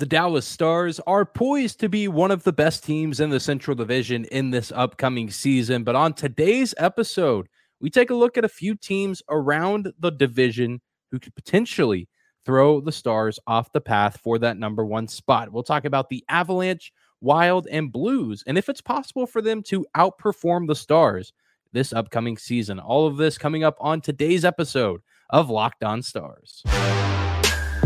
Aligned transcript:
The 0.00 0.06
Dallas 0.06 0.46
Stars 0.46 0.98
are 1.00 1.26
poised 1.26 1.78
to 1.80 1.88
be 1.90 2.08
one 2.08 2.30
of 2.30 2.44
the 2.44 2.54
best 2.54 2.82
teams 2.84 3.20
in 3.20 3.28
the 3.28 3.38
Central 3.38 3.74
Division 3.74 4.24
in 4.24 4.48
this 4.48 4.72
upcoming 4.74 5.28
season. 5.28 5.84
But 5.84 5.94
on 5.94 6.14
today's 6.14 6.74
episode, 6.78 7.48
we 7.82 7.90
take 7.90 8.08
a 8.08 8.14
look 8.14 8.38
at 8.38 8.44
a 8.46 8.48
few 8.48 8.76
teams 8.76 9.22
around 9.28 9.92
the 9.98 10.08
division 10.08 10.80
who 11.10 11.18
could 11.18 11.34
potentially 11.34 12.08
throw 12.46 12.80
the 12.80 12.92
Stars 12.92 13.38
off 13.46 13.74
the 13.74 13.80
path 13.82 14.18
for 14.24 14.38
that 14.38 14.56
number 14.56 14.86
one 14.86 15.06
spot. 15.06 15.52
We'll 15.52 15.64
talk 15.64 15.84
about 15.84 16.08
the 16.08 16.24
Avalanche, 16.30 16.94
Wild, 17.20 17.66
and 17.70 17.92
Blues, 17.92 18.42
and 18.46 18.56
if 18.56 18.70
it's 18.70 18.80
possible 18.80 19.26
for 19.26 19.42
them 19.42 19.62
to 19.64 19.84
outperform 19.94 20.66
the 20.66 20.76
Stars 20.76 21.34
this 21.74 21.92
upcoming 21.92 22.38
season. 22.38 22.78
All 22.80 23.06
of 23.06 23.18
this 23.18 23.36
coming 23.36 23.64
up 23.64 23.76
on 23.78 24.00
today's 24.00 24.46
episode 24.46 25.02
of 25.28 25.50
Locked 25.50 25.84
On 25.84 26.00
Stars. 26.00 26.62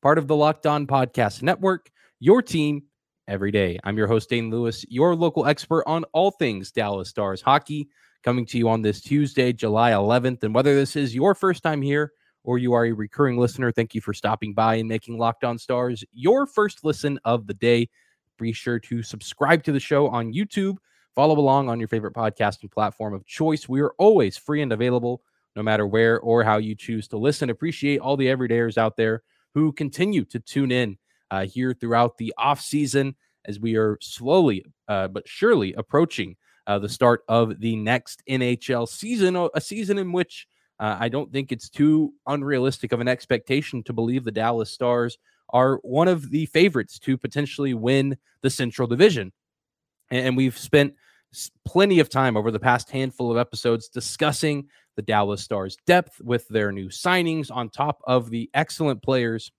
part 0.00 0.18
of 0.18 0.28
the 0.28 0.36
Locked 0.36 0.66
On 0.66 0.86
Podcast 0.86 1.42
Network, 1.42 1.90
your 2.20 2.40
team 2.40 2.84
every 3.26 3.50
day. 3.50 3.78
I'm 3.82 3.98
your 3.98 4.06
host, 4.06 4.30
Dane 4.30 4.48
Lewis, 4.48 4.84
your 4.88 5.16
local 5.16 5.46
expert 5.46 5.82
on 5.86 6.04
all 6.12 6.30
things 6.30 6.70
Dallas 6.70 7.08
Stars 7.08 7.42
hockey, 7.42 7.88
coming 8.22 8.46
to 8.46 8.58
you 8.58 8.68
on 8.68 8.80
this 8.80 9.00
Tuesday, 9.00 9.52
July 9.52 9.90
11th. 9.90 10.44
And 10.44 10.54
whether 10.54 10.74
this 10.74 10.94
is 10.94 11.14
your 11.14 11.34
first 11.34 11.64
time 11.64 11.82
here 11.82 12.12
or 12.44 12.58
you 12.58 12.74
are 12.74 12.86
a 12.86 12.92
recurring 12.92 13.38
listener, 13.38 13.72
thank 13.72 13.92
you 13.92 14.00
for 14.00 14.14
stopping 14.14 14.54
by 14.54 14.76
and 14.76 14.88
making 14.88 15.18
Locked 15.18 15.42
On 15.42 15.58
Stars 15.58 16.04
your 16.12 16.46
first 16.46 16.84
listen 16.84 17.18
of 17.24 17.48
the 17.48 17.54
day. 17.54 17.88
Be 18.38 18.52
sure 18.52 18.78
to 18.78 19.02
subscribe 19.02 19.64
to 19.64 19.72
the 19.72 19.80
show 19.80 20.06
on 20.08 20.32
YouTube. 20.32 20.76
Follow 21.16 21.36
along 21.36 21.68
on 21.68 21.80
your 21.80 21.88
favorite 21.88 22.14
podcasting 22.14 22.70
platform 22.70 23.14
of 23.14 23.26
choice. 23.26 23.68
We 23.68 23.80
are 23.80 23.92
always 23.98 24.36
free 24.36 24.62
and 24.62 24.72
available, 24.72 25.22
no 25.56 25.64
matter 25.64 25.88
where 25.88 26.20
or 26.20 26.44
how 26.44 26.58
you 26.58 26.76
choose 26.76 27.08
to 27.08 27.16
listen. 27.16 27.50
Appreciate 27.50 27.98
all 27.98 28.16
the 28.16 28.26
everydayers 28.26 28.78
out 28.78 28.96
there 28.96 29.24
who 29.58 29.72
continue 29.72 30.24
to 30.24 30.38
tune 30.38 30.70
in 30.70 30.96
uh, 31.32 31.44
here 31.44 31.74
throughout 31.74 32.16
the 32.16 32.32
off 32.38 32.60
season 32.60 33.16
as 33.44 33.58
we 33.58 33.76
are 33.76 33.98
slowly 34.00 34.64
uh, 34.86 35.08
but 35.08 35.26
surely 35.26 35.74
approaching 35.74 36.36
uh, 36.68 36.78
the 36.78 36.88
start 36.88 37.22
of 37.28 37.60
the 37.60 37.74
next 37.74 38.22
NHL 38.28 38.88
season, 38.88 39.48
a 39.54 39.60
season 39.60 39.98
in 39.98 40.12
which 40.12 40.46
uh, 40.78 40.96
I 41.00 41.08
don't 41.08 41.32
think 41.32 41.50
it's 41.50 41.68
too 41.68 42.12
unrealistic 42.26 42.92
of 42.92 43.00
an 43.00 43.08
expectation 43.08 43.82
to 43.84 43.92
believe 43.92 44.22
the 44.22 44.30
Dallas 44.30 44.70
Stars 44.70 45.18
are 45.48 45.78
one 45.82 46.06
of 46.08 46.30
the 46.30 46.46
favorites 46.46 46.98
to 47.00 47.16
potentially 47.16 47.74
win 47.74 48.16
the 48.42 48.50
Central 48.50 48.86
Division. 48.86 49.32
And 50.10 50.36
we've 50.36 50.56
spent 50.56 50.94
plenty 51.64 51.98
of 51.98 52.08
time 52.08 52.36
over 52.36 52.50
the 52.50 52.60
past 52.60 52.90
handful 52.90 53.30
of 53.30 53.38
episodes 53.38 53.88
discussing 53.88 54.68
the 54.98 55.02
Dallas 55.02 55.40
Stars 55.44 55.76
depth 55.86 56.20
with 56.20 56.48
their 56.48 56.72
new 56.72 56.88
signings 56.88 57.54
on 57.54 57.70
top 57.70 58.02
of 58.04 58.30
the 58.30 58.50
excellent 58.52 59.00
players 59.00 59.52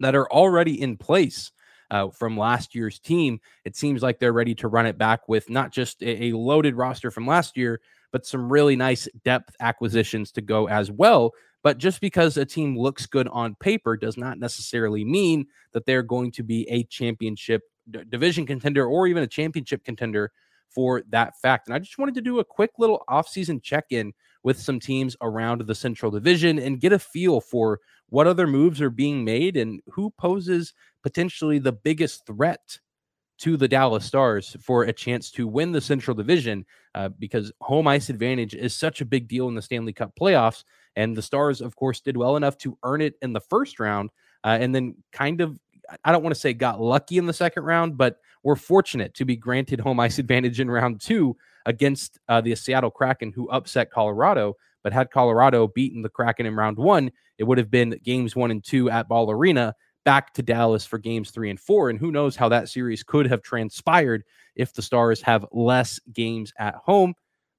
that 0.00 0.14
are 0.14 0.26
already 0.32 0.80
in 0.80 0.96
place 0.96 1.52
uh, 1.90 2.08
from 2.08 2.38
last 2.38 2.74
year's 2.74 2.98
team. 2.98 3.40
It 3.66 3.76
seems 3.76 4.02
like 4.02 4.18
they're 4.18 4.32
ready 4.32 4.54
to 4.54 4.68
run 4.68 4.86
it 4.86 4.96
back 4.96 5.28
with 5.28 5.50
not 5.50 5.70
just 5.70 6.02
a, 6.02 6.32
loaded 6.32 6.76
roster 6.76 7.10
from 7.10 7.26
last 7.26 7.58
year, 7.58 7.82
but 8.10 8.24
some 8.24 8.50
really 8.50 8.74
nice 8.74 9.06
depth 9.22 9.54
acquisitions 9.60 10.32
to 10.32 10.40
go 10.40 10.66
as 10.66 10.90
well. 10.90 11.32
But 11.62 11.76
just 11.76 12.00
because 12.00 12.38
a 12.38 12.46
team 12.46 12.74
looks 12.74 13.04
good 13.04 13.28
on 13.28 13.56
paper 13.56 13.98
does 13.98 14.16
not 14.16 14.38
necessarily 14.38 15.04
mean 15.04 15.44
that 15.72 15.84
they're 15.84 16.02
going 16.02 16.32
to 16.32 16.42
be 16.42 16.66
a 16.70 16.84
championship 16.84 17.60
d- 17.90 18.00
division 18.08 18.46
contender 18.46 18.86
or 18.86 19.08
even 19.08 19.24
a 19.24 19.26
championship 19.26 19.84
contender 19.84 20.32
for 20.74 21.02
that 21.10 21.38
fact. 21.42 21.68
And 21.68 21.74
I 21.74 21.80
just 21.80 21.98
wanted 21.98 22.14
to 22.14 22.22
do 22.22 22.38
a 22.38 22.44
quick 22.44 22.70
little 22.78 23.04
offseason 23.10 23.62
check 23.62 23.84
in 23.90 24.14
with 24.44 24.60
some 24.60 24.78
teams 24.78 25.16
around 25.22 25.62
the 25.62 25.74
Central 25.74 26.12
Division 26.12 26.58
and 26.58 26.80
get 26.80 26.92
a 26.92 26.98
feel 26.98 27.40
for 27.40 27.80
what 28.10 28.26
other 28.26 28.46
moves 28.46 28.80
are 28.80 28.90
being 28.90 29.24
made 29.24 29.56
and 29.56 29.80
who 29.88 30.10
poses 30.10 30.72
potentially 31.02 31.58
the 31.58 31.72
biggest 31.72 32.26
threat 32.26 32.78
to 33.38 33.56
the 33.56 33.66
Dallas 33.66 34.04
Stars 34.04 34.56
for 34.60 34.84
a 34.84 34.92
chance 34.92 35.30
to 35.32 35.48
win 35.48 35.72
the 35.72 35.80
Central 35.80 36.14
Division 36.14 36.64
uh, 36.94 37.08
because 37.18 37.50
home 37.60 37.88
ice 37.88 38.08
advantage 38.08 38.54
is 38.54 38.76
such 38.76 39.00
a 39.00 39.06
big 39.06 39.26
deal 39.26 39.48
in 39.48 39.54
the 39.54 39.62
Stanley 39.62 39.92
Cup 39.92 40.12
playoffs. 40.20 40.62
And 40.94 41.16
the 41.16 41.22
Stars, 41.22 41.60
of 41.60 41.74
course, 41.74 42.00
did 42.00 42.16
well 42.16 42.36
enough 42.36 42.56
to 42.58 42.78
earn 42.84 43.00
it 43.00 43.14
in 43.22 43.32
the 43.32 43.40
first 43.40 43.80
round 43.80 44.10
uh, 44.44 44.58
and 44.60 44.74
then 44.74 44.94
kind 45.12 45.40
of, 45.40 45.58
I 46.04 46.12
don't 46.12 46.22
want 46.22 46.34
to 46.34 46.40
say 46.40 46.54
got 46.54 46.80
lucky 46.80 47.18
in 47.18 47.26
the 47.26 47.32
second 47.32 47.64
round, 47.64 47.98
but 47.98 48.18
were 48.44 48.56
fortunate 48.56 49.14
to 49.14 49.24
be 49.24 49.36
granted 49.36 49.80
home 49.80 49.98
ice 49.98 50.18
advantage 50.20 50.60
in 50.60 50.70
round 50.70 51.00
two 51.00 51.36
against 51.66 52.18
uh, 52.28 52.40
the 52.40 52.54
Seattle 52.54 52.90
Kraken, 52.90 53.32
who 53.32 53.48
upset 53.50 53.90
Colorado. 53.90 54.54
But 54.82 54.92
had 54.92 55.10
Colorado 55.10 55.66
beaten 55.68 56.02
the 56.02 56.10
Kraken 56.10 56.44
in 56.44 56.54
round 56.54 56.76
one, 56.76 57.10
it 57.38 57.44
would 57.44 57.58
have 57.58 57.70
been 57.70 57.98
games 58.04 58.36
one 58.36 58.50
and 58.50 58.62
two 58.62 58.90
at 58.90 59.08
Ball 59.08 59.30
Arena 59.30 59.74
back 60.04 60.34
to 60.34 60.42
Dallas 60.42 60.84
for 60.84 60.98
games 60.98 61.30
three 61.30 61.50
and 61.50 61.58
four. 61.58 61.90
And 61.90 61.98
who 61.98 62.12
knows 62.12 62.36
how 62.36 62.48
that 62.50 62.68
series 62.68 63.02
could 63.02 63.26
have 63.26 63.42
transpired 63.42 64.22
if 64.54 64.72
the 64.72 64.82
Stars 64.82 65.22
have 65.22 65.46
less 65.52 65.98
games 66.12 66.52
at 66.58 66.74
home. 66.74 67.14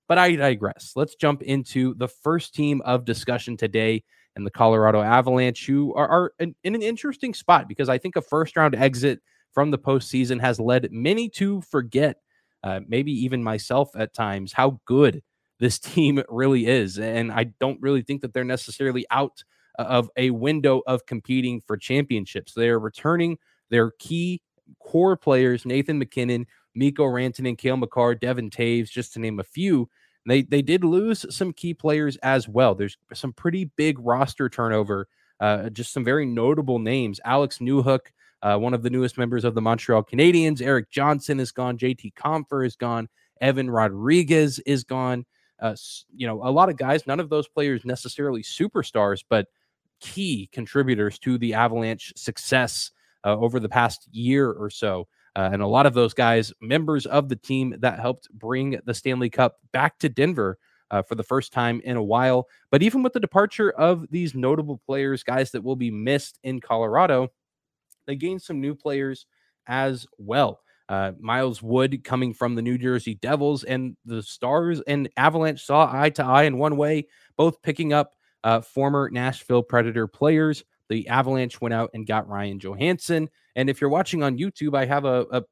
But 0.07 0.19
I 0.19 0.35
digress. 0.35 0.93
Let's 0.95 1.15
jump 1.15 1.41
into 1.41 1.95
the 1.95 2.07
first 2.07 2.53
team 2.53 2.81
of 2.85 3.05
discussion 3.05 3.57
today 3.57 4.03
and 4.35 4.45
the 4.45 4.51
Colorado 4.51 5.01
Avalanche, 5.01 5.65
who 5.65 5.93
are, 5.95 6.07
are 6.07 6.33
in, 6.39 6.55
in, 6.63 6.75
an 6.75 6.81
interesting 6.81 7.33
spot 7.33 7.67
because 7.67 7.89
I 7.89 7.97
think 7.97 8.15
a 8.15 8.21
first 8.21 8.55
round 8.55 8.75
exit 8.75 9.21
from 9.53 9.71
the 9.71 9.79
postseason 9.79 10.39
has 10.41 10.59
led 10.59 10.91
many 10.91 11.29
to 11.29 11.61
forget, 11.61 12.17
uh, 12.65 12.81
maybe 12.87 13.11
even 13.11 13.43
myself 13.43 13.91
at 13.95 14.13
times, 14.13 14.53
how 14.53 14.81
good 14.85 15.21
this 15.59 15.79
team 15.93 16.21
really 16.27 16.65
is. 16.65 16.97
And 16.99 17.31
I 17.31 17.45
don't 17.59 17.81
really 17.81 18.01
think 18.01 18.21
that 18.21 18.33
they're 18.33 18.43
necessarily 18.43 19.05
out 19.11 19.43
uh, 19.77 19.83
of 19.83 20.09
a 20.17 20.31
window 20.31 20.81
of 20.87 21.05
competing 21.05 21.61
for 21.61 21.77
championships. 21.77 22.53
They're 22.53 22.79
returning 22.79 23.37
their 23.69 23.91
key 23.99 24.41
core 24.79 25.15
players, 25.15 25.65
Nathan 25.65 25.99
MacKinnon, 25.99 26.47
Mikko 26.73 27.05
Rantanen, 27.05 27.57
Cale 27.57 27.77
Makar, 27.77 28.15
Devon 28.15 28.49
Toews, 28.49 28.89
just 28.89 29.13
to 29.13 29.19
name 29.19 29.39
a 29.39 29.43
few. 29.43 29.87
They 30.27 30.41
they 30.41 30.63
did 30.63 30.83
lose 30.83 31.25
some 31.33 31.53
key 31.53 31.75
players 31.75 32.17
as 32.17 32.47
well. 32.47 32.73
There's 32.73 32.97
some 33.13 33.31
pretty 33.31 33.65
big 33.77 33.99
roster 33.99 34.49
turnover. 34.49 35.07
Uh, 35.39 35.69
just 35.69 35.93
some 35.93 36.03
very 36.03 36.25
notable 36.25 36.79
names. 36.79 37.19
Alex 37.23 37.59
Newhook, 37.59 38.07
uh, 38.45 38.55
one 38.55 38.75
of 38.75 38.83
the 38.83 38.91
newest 38.91 39.17
members 39.17 39.43
of 39.43 39.55
the 39.55 39.61
Montreal 39.61 40.03
Canadiens. 40.03 40.61
Erik 40.61 40.91
Johnson 40.91 41.39
is 41.39 41.51
gone. 41.51 41.79
JT 41.79 42.13
Compher 42.13 42.63
is 42.63 42.75
gone. 42.75 43.09
Evan 43.41 43.71
Rodrigues 43.71 44.59
is 44.59 44.83
gone. 44.83 45.25
Uh, 45.59 45.75
you 46.15 46.27
know, 46.27 46.43
a 46.43 46.51
lot 46.51 46.69
of 46.69 46.77
guys, 46.77 47.07
none 47.07 47.19
of 47.19 47.29
those 47.29 47.47
players 47.47 47.83
necessarily 47.85 48.43
superstars, 48.43 49.23
but 49.27 49.47
key 49.99 50.47
contributors 50.51 51.17
to 51.17 51.39
the 51.39 51.55
Avalanche 51.55 52.13
success 52.15 52.91
uh, 53.25 53.35
over 53.35 53.59
the 53.59 53.67
past 53.67 54.07
year 54.11 54.51
or 54.51 54.69
so. 54.69 55.07
Uh, 55.35 55.49
and 55.51 55.63
a 55.63 55.67
lot 55.67 55.87
of 55.87 55.95
those 55.95 56.13
guys, 56.13 56.53
members 56.61 57.07
of 57.07 57.29
the 57.29 57.35
team 57.35 57.75
that 57.79 57.99
helped 57.99 58.29
bring 58.31 58.79
the 58.85 58.93
Stanley 58.93 59.31
Cup 59.31 59.57
back 59.71 59.97
to 59.97 60.07
Denver 60.07 60.59
uh, 60.91 61.01
for 61.01 61.15
the 61.15 61.23
first 61.23 61.51
time 61.51 61.81
in 61.83 61.97
a 61.97 62.03
while. 62.03 62.47
But 62.69 62.83
even 62.83 63.01
with 63.01 63.13
the 63.13 63.19
departure 63.19 63.71
of 63.71 64.05
these 64.11 64.35
notable 64.35 64.79
players, 64.85 65.23
guys 65.23 65.49
that 65.51 65.63
will 65.63 65.75
be 65.75 65.89
missed 65.89 66.37
in 66.43 66.61
Colorado, 66.61 67.29
they 68.05 68.15
gained 68.15 68.41
some 68.41 68.61
new 68.61 68.75
players 68.75 69.25
as 69.67 70.05
well. 70.17 70.59
Uh, 70.87 71.13
Miles 71.19 71.63
Wood 71.63 72.03
coming 72.03 72.33
from 72.33 72.53
the 72.53 72.61
New 72.61 72.77
Jersey 72.77 73.15
Devils 73.15 73.63
and 73.63 73.97
the 74.05 74.21
Stars 74.21 74.81
and 74.81 75.09
Avalanche 75.17 75.63
saw 75.63 75.89
eye 75.91 76.11
to 76.11 76.23
eye 76.23 76.43
in 76.43 76.59
one 76.59 76.77
way, 76.77 77.07
both 77.37 77.61
picking 77.63 77.91
up 77.91 78.13
uh, 78.43 78.61
former 78.61 79.09
Nashville 79.11 79.63
Predator 79.63 80.05
players. 80.05 80.63
The 80.89 81.07
Avalanche 81.07 81.59
went 81.59 81.73
out 81.73 81.89
and 81.95 82.05
got 82.05 82.29
Ryan 82.29 82.59
Johansen. 82.59 83.29
And 83.55 83.69
if 83.69 83.81
you're 83.81 83.89
watching 83.89 84.21
on 84.21 84.37
YouTube, 84.37 84.77
I 84.77 84.85
have 84.85 85.05
a, 85.05 85.25
a, 85.31 85.43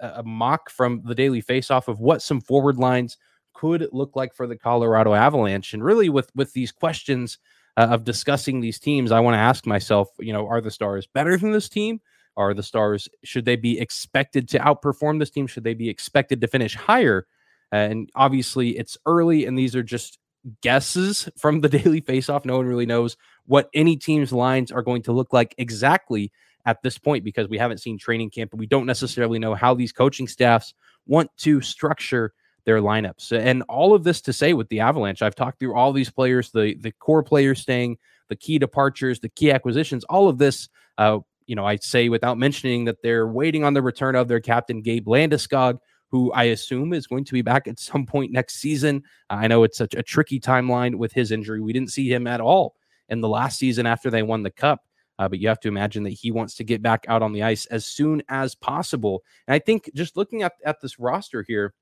a 0.00 0.22
mock 0.22 0.70
from 0.70 1.02
the 1.04 1.14
Daily 1.14 1.42
Faceoff 1.42 1.88
of 1.88 1.98
what 1.98 2.22
some 2.22 2.40
forward 2.40 2.76
lines 2.76 3.16
could 3.54 3.88
look 3.90 4.14
like 4.14 4.32
for 4.32 4.46
the 4.46 4.56
Colorado 4.56 5.14
Avalanche. 5.14 5.74
And 5.74 5.82
really, 5.82 6.08
with 6.08 6.30
with 6.36 6.52
these 6.52 6.70
questions 6.70 7.38
uh, 7.78 7.86
of 7.92 8.02
discussing 8.02 8.60
these 8.60 8.80
teams, 8.80 9.12
I 9.12 9.20
want 9.20 9.34
to 9.36 9.38
ask 9.38 9.64
myself, 9.64 10.08
you 10.18 10.32
know, 10.32 10.48
are 10.48 10.60
the 10.60 10.70
Stars 10.70 11.06
better 11.06 11.36
than 11.36 11.52
this 11.52 11.68
team? 11.68 12.00
Are 12.36 12.52
the 12.52 12.62
Stars, 12.62 13.08
should 13.22 13.44
they 13.44 13.54
be 13.54 13.78
expected 13.78 14.48
to 14.48 14.58
outperform 14.58 15.20
this 15.20 15.30
team? 15.30 15.46
Should 15.46 15.62
they 15.62 15.74
be 15.74 15.88
expected 15.88 16.40
to 16.40 16.48
finish 16.48 16.74
higher? 16.74 17.28
And 17.70 18.10
obviously, 18.16 18.76
it's 18.76 18.98
early, 19.06 19.46
and 19.46 19.56
these 19.56 19.76
are 19.76 19.84
just 19.84 20.18
guesses 20.60 21.28
from 21.38 21.60
the 21.60 21.68
daily 21.78 22.00
faceoff. 22.00 22.44
No 22.44 22.56
one 22.56 22.66
really 22.66 22.86
knows 22.86 23.16
what 23.46 23.70
any 23.72 23.96
team's 23.96 24.32
lines 24.32 24.72
are 24.72 24.82
going 24.82 25.02
to 25.02 25.12
look 25.12 25.32
like 25.32 25.54
exactly 25.56 26.32
at 26.66 26.82
this 26.82 26.98
point 26.98 27.22
because 27.22 27.48
we 27.48 27.58
haven't 27.58 27.78
seen 27.78 27.96
training 27.96 28.30
camp 28.30 28.52
and 28.52 28.58
we 28.58 28.66
don't 28.66 28.86
necessarily 28.86 29.38
know 29.38 29.54
how 29.54 29.72
these 29.72 29.92
coaching 29.92 30.26
staffs 30.26 30.74
want 31.06 31.30
to 31.36 31.60
structure 31.60 32.32
their 32.68 32.82
lineups. 32.82 33.32
And 33.32 33.62
all 33.62 33.94
of 33.94 34.04
this 34.04 34.20
to 34.20 34.32
say 34.34 34.52
with 34.52 34.68
the 34.68 34.80
Avalanche, 34.80 35.22
I've 35.22 35.34
talked 35.34 35.58
through 35.58 35.74
all 35.74 35.90
these 35.90 36.10
players, 36.10 36.50
the 36.50 36.76
the 36.78 36.92
core 36.92 37.22
players 37.22 37.62
staying, 37.62 37.96
the 38.28 38.36
key 38.36 38.58
departures, 38.58 39.20
the 39.20 39.30
key 39.30 39.50
acquisitions, 39.50 40.04
all 40.04 40.28
of 40.28 40.36
this. 40.36 40.68
Uh, 40.98 41.20
you 41.46 41.56
know, 41.56 41.64
I 41.64 41.76
say 41.76 42.10
without 42.10 42.36
mentioning 42.36 42.84
that 42.84 43.02
they're 43.02 43.26
waiting 43.26 43.64
on 43.64 43.72
the 43.72 43.80
return 43.80 44.14
of 44.16 44.28
their 44.28 44.40
captain 44.40 44.82
Gabe 44.82 45.06
Landeskog, 45.06 45.78
who 46.10 46.30
I 46.32 46.44
assume 46.44 46.92
is 46.92 47.06
going 47.06 47.24
to 47.24 47.32
be 47.32 47.40
back 47.40 47.66
at 47.68 47.80
some 47.80 48.04
point 48.04 48.32
next 48.32 48.56
season. 48.56 49.02
I 49.30 49.48
know 49.48 49.62
it's 49.62 49.78
such 49.78 49.94
a 49.94 50.02
tricky 50.02 50.38
timeline 50.38 50.96
with 50.96 51.12
his 51.12 51.32
injury. 51.32 51.62
We 51.62 51.72
didn't 51.72 51.92
see 51.92 52.12
him 52.12 52.26
at 52.26 52.42
all 52.42 52.74
in 53.08 53.22
the 53.22 53.30
last 53.30 53.58
season 53.58 53.86
after 53.86 54.10
they 54.10 54.22
won 54.22 54.42
the 54.42 54.50
cup. 54.50 54.84
Uh, 55.18 55.26
but 55.26 55.38
you 55.38 55.48
have 55.48 55.58
to 55.60 55.68
imagine 55.68 56.02
that 56.02 56.10
he 56.10 56.30
wants 56.30 56.54
to 56.56 56.64
get 56.64 56.82
back 56.82 57.06
out 57.08 57.22
on 57.22 57.32
the 57.32 57.42
ice 57.42 57.64
as 57.66 57.86
soon 57.86 58.22
as 58.28 58.54
possible. 58.54 59.22
And 59.46 59.54
I 59.54 59.58
think 59.58 59.90
just 59.94 60.18
looking 60.18 60.42
at, 60.42 60.52
at 60.66 60.82
this 60.82 60.98
roster 60.98 61.42
here, 61.48 61.72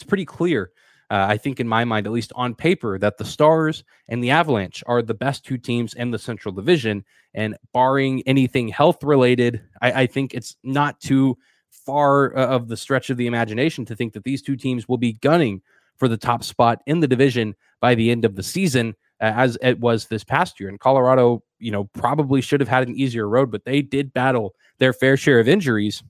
it's 0.00 0.08
pretty 0.08 0.24
clear. 0.24 0.70
Uh, 1.10 1.26
I 1.28 1.36
think, 1.36 1.58
in 1.58 1.66
my 1.66 1.84
mind, 1.84 2.06
at 2.06 2.12
least 2.12 2.32
on 2.36 2.54
paper, 2.54 2.96
that 2.98 3.18
the 3.18 3.24
Stars 3.24 3.82
and 4.08 4.22
the 4.22 4.30
Avalanche 4.30 4.84
are 4.86 5.02
the 5.02 5.12
best 5.12 5.44
two 5.44 5.58
teams 5.58 5.92
in 5.94 6.12
the 6.12 6.18
Central 6.18 6.54
Division. 6.54 7.04
And 7.34 7.56
barring 7.72 8.22
anything 8.26 8.68
health 8.68 9.02
related, 9.02 9.60
I, 9.82 10.02
I 10.02 10.06
think 10.06 10.34
it's 10.34 10.56
not 10.62 11.00
too 11.00 11.36
far 11.70 12.36
uh, 12.36 12.46
of 12.46 12.68
the 12.68 12.76
stretch 12.76 13.10
of 13.10 13.16
the 13.16 13.26
imagination 13.26 13.84
to 13.86 13.96
think 13.96 14.12
that 14.12 14.24
these 14.24 14.40
two 14.40 14.56
teams 14.56 14.88
will 14.88 14.98
be 14.98 15.14
gunning 15.14 15.62
for 15.96 16.08
the 16.08 16.16
top 16.16 16.44
spot 16.44 16.80
in 16.86 17.00
the 17.00 17.08
division 17.08 17.54
by 17.80 17.94
the 17.94 18.10
end 18.10 18.24
of 18.24 18.36
the 18.36 18.42
season, 18.42 18.94
uh, 19.20 19.32
as 19.34 19.58
it 19.62 19.80
was 19.80 20.06
this 20.06 20.24
past 20.24 20.60
year. 20.60 20.68
And 20.68 20.78
Colorado, 20.78 21.42
you 21.58 21.72
know, 21.72 21.84
probably 21.92 22.40
should 22.40 22.60
have 22.60 22.68
had 22.68 22.86
an 22.86 22.96
easier 22.96 23.28
road, 23.28 23.50
but 23.50 23.64
they 23.64 23.82
did 23.82 24.14
battle 24.14 24.54
their 24.78 24.92
fair 24.92 25.16
share 25.16 25.40
of 25.40 25.48
injuries. 25.48 26.02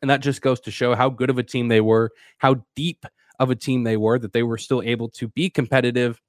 And 0.00 0.10
that 0.10 0.20
just 0.20 0.42
goes 0.42 0.60
to 0.60 0.70
show 0.70 0.94
how 0.94 1.10
good 1.10 1.30
of 1.30 1.38
a 1.38 1.42
team 1.42 1.68
they 1.68 1.80
were, 1.80 2.10
how 2.38 2.64
deep 2.76 3.04
of 3.38 3.50
a 3.50 3.56
team 3.56 3.82
they 3.84 3.96
were, 3.96 4.18
that 4.18 4.32
they 4.32 4.42
were 4.42 4.58
still 4.58 4.82
able 4.82 5.08
to 5.10 5.28
be 5.28 5.50
competitive 5.50 6.20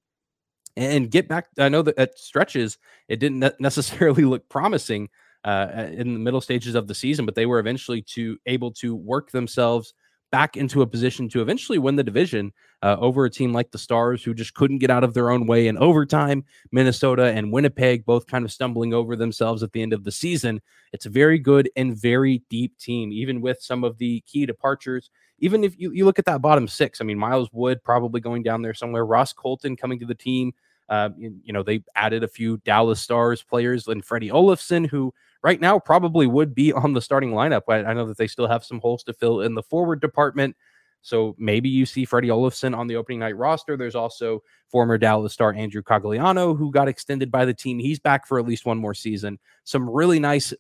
and 0.76 1.12
get 1.12 1.28
back. 1.28 1.48
I 1.58 1.70
know 1.70 1.82
that 1.82 1.98
at 1.98 2.18
stretches, 2.18 2.78
it 3.08 3.20
didn't 3.20 3.44
necessarily 3.60 4.26
look 4.26 4.48
promising 4.50 5.10
uh, 5.44 5.88
in 5.92 6.14
the 6.14 6.20
middle 6.20 6.42
stages 6.42 6.76
of 6.76 6.88
the 6.88 6.96
season, 6.96 7.26
but 7.26 7.36
they 7.36 7.46
were 7.46 7.60
eventually 7.60 8.02
to 8.02 8.38
able 8.46 8.72
to 8.72 8.96
work 8.96 9.32
themselves 9.32 9.94
back 10.32 10.58
into 10.58 10.82
a 10.82 10.88
position 10.88 11.28
to 11.30 11.42
eventually 11.42 11.78
win 11.78 11.96
the 11.96 12.04
division 12.04 12.54
uh, 12.82 12.96
over 13.00 13.26
a 13.26 13.30
team 13.30 13.54
like 13.54 13.72
the 13.72 13.78
Stars, 13.78 14.24
who 14.24 14.34
just 14.34 14.54
couldn't 14.54 14.78
get 14.78 14.90
out 14.90 15.04
of 15.04 15.14
their 15.14 15.32
own 15.32 15.48
way 15.48 15.68
in 15.68 15.78
overtime. 15.78 16.44
Minnesota 16.72 17.26
and 17.26 17.52
Winnipeg 17.52 18.06
both 18.06 18.28
kind 18.28 18.46
of 18.46 18.52
stumbling 18.52 18.94
over 18.94 19.16
themselves 19.16 19.64
at 19.64 19.72
the 19.72 19.82
end 19.82 19.94
of 19.94 20.04
the 20.04 20.12
season. 20.12 20.62
It's 20.94 21.06
a 21.06 21.10
very 21.10 21.40
good 21.40 21.70
and 21.76 22.00
very 22.00 22.44
deep 22.50 22.78
team, 22.78 23.12
even 23.12 23.42
with 23.42 23.62
some 23.62 23.84
of 23.84 23.98
the 23.98 24.22
key 24.22 24.46
departures. 24.46 25.10
Even 25.40 25.64
if 25.64 25.78
you, 25.80 25.92
you 25.92 26.06
look 26.06 26.20
at 26.20 26.26
that 26.26 26.42
bottom 26.42 26.68
six, 26.68 27.02
I 27.02 27.06
mean, 27.06 27.18
Miles 27.18 27.50
Wood 27.52 27.84
probably 27.84 28.22
going 28.22 28.44
down 28.44 28.62
there 28.62 28.74
somewhere, 28.74 29.06
Ross 29.06 29.34
Colton 29.34 29.76
coming 29.76 30.00
to 30.00 30.06
the 30.06 30.16
team. 30.16 30.54
Uh, 30.90 31.10
you, 31.18 31.36
you 31.44 31.54
know, 31.54 31.64
they 31.64 31.84
added 31.96 32.24
a 32.24 32.28
few 32.28 32.58
Dallas 32.58 33.00
Stars 33.00 33.44
players 33.44 33.88
and 33.88 34.04
Freddie 34.04 34.30
Olofsson, 34.30 34.88
who 34.88 35.14
right 35.44 35.62
now 35.62 35.80
probably 35.80 36.28
would 36.28 36.56
be 36.56 36.74
on 36.74 36.94
the 36.94 37.02
starting 37.02 37.32
lineup. 37.32 37.64
I, 37.70 37.84
I 37.84 37.94
know 37.94 38.06
that 38.08 38.18
they 38.18 38.28
still 38.28 38.48
have 38.48 38.66
some 38.66 38.80
holes 38.80 39.04
to 39.04 39.14
fill 39.14 39.42
in 39.42 39.56
the 39.56 39.64
forward 39.64 40.02
department. 40.02 40.56
So 41.02 41.36
maybe 41.38 41.70
you 41.70 41.86
see 41.86 42.04
Freddie 42.04 42.28
Olofsson 42.28 42.78
on 42.78 42.88
the 42.88 42.98
opening 42.98 43.20
night 43.20 43.38
roster. 43.38 43.78
There's 43.78 43.96
also 43.96 44.44
former 44.68 44.98
Dallas 44.98 45.34
star 45.34 45.54
Andrew 45.54 45.82
Cogliano, 45.82 46.58
who 46.58 46.72
got 46.72 46.90
extended 46.90 47.32
by 47.32 47.46
the 47.46 47.54
team. 47.54 47.80
He's 47.80 48.00
back 48.00 48.28
for 48.28 48.38
at 48.38 48.46
least 48.46 48.66
one 48.66 48.78
more 48.78 48.94
season. 48.94 49.40
Some 49.64 49.90
really 49.90 50.20
nice 50.20 50.54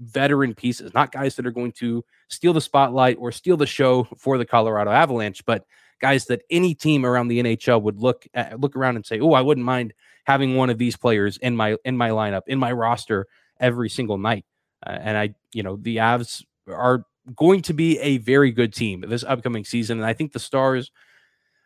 veteran 0.00 0.54
pieces, 0.54 0.92
not 0.94 1.10
guys 1.10 1.36
that 1.36 1.46
are 1.46 1.50
going 1.50 1.72
to 1.72 2.04
steal 2.28 2.52
the 2.52 2.60
spotlight 2.60 3.16
or 3.18 3.32
steal 3.32 3.56
the 3.56 3.66
show 3.66 4.04
for 4.16 4.38
the 4.38 4.44
Colorado 4.44 4.90
Avalanche, 4.90 5.44
but 5.44 5.64
guys 6.00 6.26
that 6.26 6.42
any 6.50 6.74
team 6.74 7.04
around 7.04 7.28
the 7.28 7.42
NHL 7.42 7.82
would 7.82 8.00
look 8.00 8.26
at, 8.34 8.60
look 8.60 8.76
around 8.76 8.96
and 8.96 9.06
say, 9.06 9.20
"Oh, 9.20 9.32
I 9.32 9.40
wouldn't 9.40 9.64
mind 9.64 9.94
having 10.28 10.56
one 10.56 10.68
of 10.68 10.78
these 10.78 10.96
players 10.96 11.38
in 11.38 11.56
my 11.56 11.76
in 11.84 11.96
my 11.96 12.10
lineup, 12.10 12.42
in 12.46 12.58
my 12.58 12.70
roster 12.70 13.26
every 13.60 13.88
single 13.88 14.18
night. 14.18 14.44
Uh, 14.86 14.98
and 15.00 15.16
I, 15.16 15.34
you 15.52 15.62
know, 15.62 15.76
the 15.76 15.96
Avs 15.96 16.44
are 16.68 17.04
going 17.34 17.62
to 17.62 17.72
be 17.72 17.98
a 17.98 18.18
very 18.18 18.52
good 18.52 18.72
team 18.72 19.04
this 19.08 19.24
upcoming 19.24 19.64
season. 19.64 19.98
And 19.98 20.06
I 20.06 20.12
think 20.12 20.32
the 20.32 20.38
Stars 20.38 20.90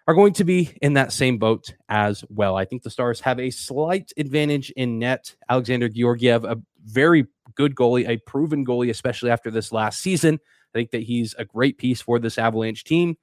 are 0.09 0.15
going 0.15 0.33
to 0.35 0.45
be 0.45 0.77
in 0.81 0.95
that 0.95 1.13
same 1.13 1.39
boat 1.39 1.75
as 1.89 2.25
well. 2.29 2.57
I 2.57 2.65
think 2.65 2.83
the 2.83 2.91
Stars 2.91 3.21
have 3.21 3.39
a 3.39 3.51
slight 3.51 4.13
advantage 4.17 4.71
in 4.71 4.99
net. 4.99 5.35
Alexander 5.49 5.89
Georgiev, 5.89 6.45
a 6.45 6.57
very 6.85 7.27
good 7.55 7.75
goalie, 7.75 8.09
a 8.09 8.17
proven 8.19 8.65
goalie, 8.65 8.91
especially 8.91 9.31
after 9.31 9.51
this 9.51 9.73
last 9.73 10.01
season. 10.01 10.39
I 10.75 10.79
think 10.79 10.91
that 10.93 11.03
he's 11.03 11.35
a 11.39 11.45
great 11.45 11.79
piece 11.79 12.01
for 12.01 12.19
this 12.19 12.39
Avalanche 12.39 12.85
team 12.85 13.17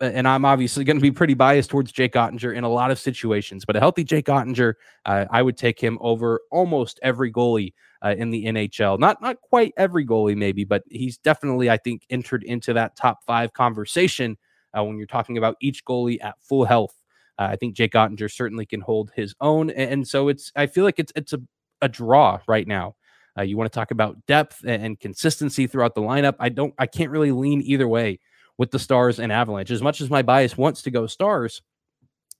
and 0.00 0.26
I'm 0.26 0.44
obviously 0.44 0.84
going 0.84 0.96
to 0.96 1.02
be 1.02 1.10
pretty 1.10 1.34
biased 1.34 1.70
towards 1.70 1.92
Jake 1.92 2.14
Oettinger 2.14 2.56
in 2.56 2.64
a 2.64 2.68
lot 2.68 2.90
of 2.90 2.98
situations, 2.98 3.64
but 3.64 3.76
a 3.76 3.80
healthy 3.80 4.02
Jake 4.02 4.26
Oettinger, 4.26 4.74
uh, 5.04 5.26
I 5.30 5.42
would 5.42 5.58
take 5.58 5.78
him 5.78 5.98
over 6.00 6.40
almost 6.50 6.98
every 7.02 7.30
goalie 7.30 7.74
uh, 8.02 8.14
in 8.16 8.30
the 8.30 8.46
NHL. 8.46 8.98
Not 8.98 9.20
not 9.20 9.40
quite 9.42 9.72
every 9.76 10.06
goalie, 10.06 10.36
maybe, 10.36 10.64
but 10.64 10.82
he's 10.90 11.18
definitely, 11.18 11.68
I 11.68 11.76
think, 11.76 12.02
entered 12.08 12.44
into 12.44 12.72
that 12.72 12.96
top 12.96 13.22
five 13.26 13.52
conversation 13.52 14.38
uh, 14.76 14.82
when 14.82 14.96
you're 14.96 15.06
talking 15.06 15.36
about 15.36 15.56
each 15.60 15.84
goalie 15.84 16.22
at 16.22 16.36
full 16.40 16.64
health. 16.64 16.94
Uh, 17.38 17.48
I 17.50 17.56
think 17.56 17.74
Jake 17.74 17.92
Oettinger 17.92 18.30
certainly 18.30 18.66
can 18.66 18.80
hold 18.80 19.12
his 19.14 19.34
own, 19.40 19.70
and, 19.70 20.06
so 20.06 20.28
it's. 20.28 20.50
I 20.56 20.66
feel 20.66 20.84
like 20.84 20.98
it's 20.98 21.12
it's 21.14 21.34
a, 21.34 21.40
a 21.82 21.88
draw 21.88 22.40
right 22.48 22.66
now. 22.66 22.96
Uh, 23.38 23.42
you 23.42 23.56
want 23.56 23.70
to 23.70 23.78
talk 23.78 23.90
about 23.90 24.16
depth 24.26 24.64
and 24.66 24.98
consistency 24.98 25.66
throughout 25.66 25.94
the 25.94 26.00
lineup. 26.00 26.36
I 26.40 26.48
don't. 26.48 26.74
I 26.78 26.86
can't 26.86 27.10
really 27.10 27.32
lean 27.32 27.60
either 27.62 27.86
way 27.86 28.18
with 28.60 28.70
the 28.70 28.78
Stars 28.78 29.18
and 29.18 29.32
Avalanche. 29.32 29.70
As 29.70 29.80
much 29.80 30.02
as 30.02 30.10
my 30.10 30.20
bias 30.20 30.54
wants 30.54 30.82
to 30.82 30.90
go 30.90 31.06
Stars, 31.06 31.62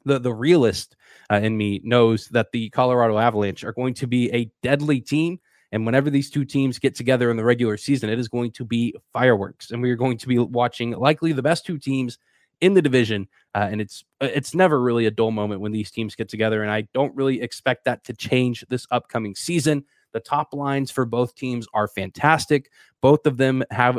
the 0.05 0.19
the 0.19 0.35
realist 0.35 0.95
uh, 1.33 1.41
in 1.43 1.57
me 1.57 1.81
knows 1.83 2.29
that 2.29 2.53
the 2.53 2.69
Colorado 2.69 3.17
Avalanche 3.17 3.65
are 3.65 3.73
going 3.73 3.95
to 3.95 4.07
be 4.07 4.31
a 4.31 4.51
deadly 4.63 5.01
team. 5.01 5.41
And 5.73 5.87
whenever 5.87 6.11
these 6.11 6.29
two 6.29 6.45
teams 6.45 6.79
get 6.79 6.95
together 6.95 7.31
in 7.31 7.39
the 7.39 7.45
regular 7.45 7.79
season, 7.79 8.11
it 8.11 8.19
is 8.19 8.29
going 8.29 8.51
to 8.53 8.67
be 8.67 8.95
fireworks, 9.15 9.71
and 9.71 9.81
we 9.81 9.91
are 9.91 9.97
going 9.97 10.19
to 10.19 10.29
be 10.29 10.39
watching 10.39 10.91
likely 10.91 11.33
the 11.33 11.43
best 11.43 11.65
two 11.65 11.79
teams 11.79 12.19
in 12.61 12.75
the 12.75 12.83
division. 12.83 13.27
Uh, 13.55 13.69
and 13.71 13.81
it's 13.81 14.05
uh, 14.21 14.29
it's 14.31 14.55
never 14.55 14.79
really 14.79 15.07
a 15.07 15.11
dull 15.11 15.31
moment 15.31 15.63
when 15.63 15.73
these 15.73 15.91
teams 15.91 16.15
get 16.15 16.29
together, 16.29 16.63
and 16.63 16.71
I 16.71 16.83
don't 16.93 17.17
really 17.17 17.41
expect 17.41 17.87
that 17.87 18.05
to 18.05 18.13
change 18.13 18.63
this 18.69 18.87
upcoming 18.91 19.35
season. 19.35 19.87
The 20.13 20.21
top 20.21 20.53
lines 20.53 20.91
for 20.91 21.07
both 21.07 21.35
teams 21.35 21.67
are 21.73 21.89
fantastic. 21.89 22.71
Both 23.01 23.27
of 23.27 23.39
them 23.39 23.63
have 23.71 23.99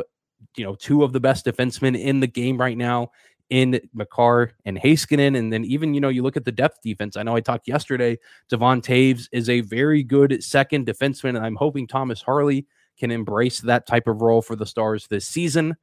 you 0.56 0.64
know, 0.64 0.74
two 0.74 1.02
of 1.02 1.12
the 1.12 1.20
best 1.20 1.46
defensemen 1.46 2.00
in 2.00 2.20
the 2.20 2.26
game 2.26 2.58
right 2.58 2.76
now 2.76 3.10
in 3.50 3.80
Makar 3.92 4.52
and 4.64 4.78
Heiskanen. 4.78 5.36
And 5.36 5.52
then 5.52 5.64
even, 5.64 5.92
you 5.92 6.00
know, 6.00 6.08
you 6.08 6.22
look 6.22 6.36
at 6.36 6.44
the 6.44 6.52
depth 6.52 6.80
defense. 6.82 7.16
I 7.16 7.22
know 7.22 7.36
I 7.36 7.40
talked 7.40 7.68
yesterday. 7.68 8.18
Devon 8.48 8.80
Toews 8.80 9.28
is 9.30 9.48
a 9.48 9.60
very 9.60 10.02
good 10.02 10.42
second 10.42 10.86
defenseman. 10.86 11.30
And 11.30 11.44
I'm 11.44 11.56
hoping 11.56 11.86
Thomas 11.86 12.22
Harley 12.22 12.66
can 12.98 13.10
embrace 13.10 13.60
that 13.60 13.86
type 13.86 14.06
of 14.06 14.22
role 14.22 14.42
for 14.42 14.56
the 14.56 14.66
Stars 14.66 15.06
this 15.06 15.26
season. 15.26 15.76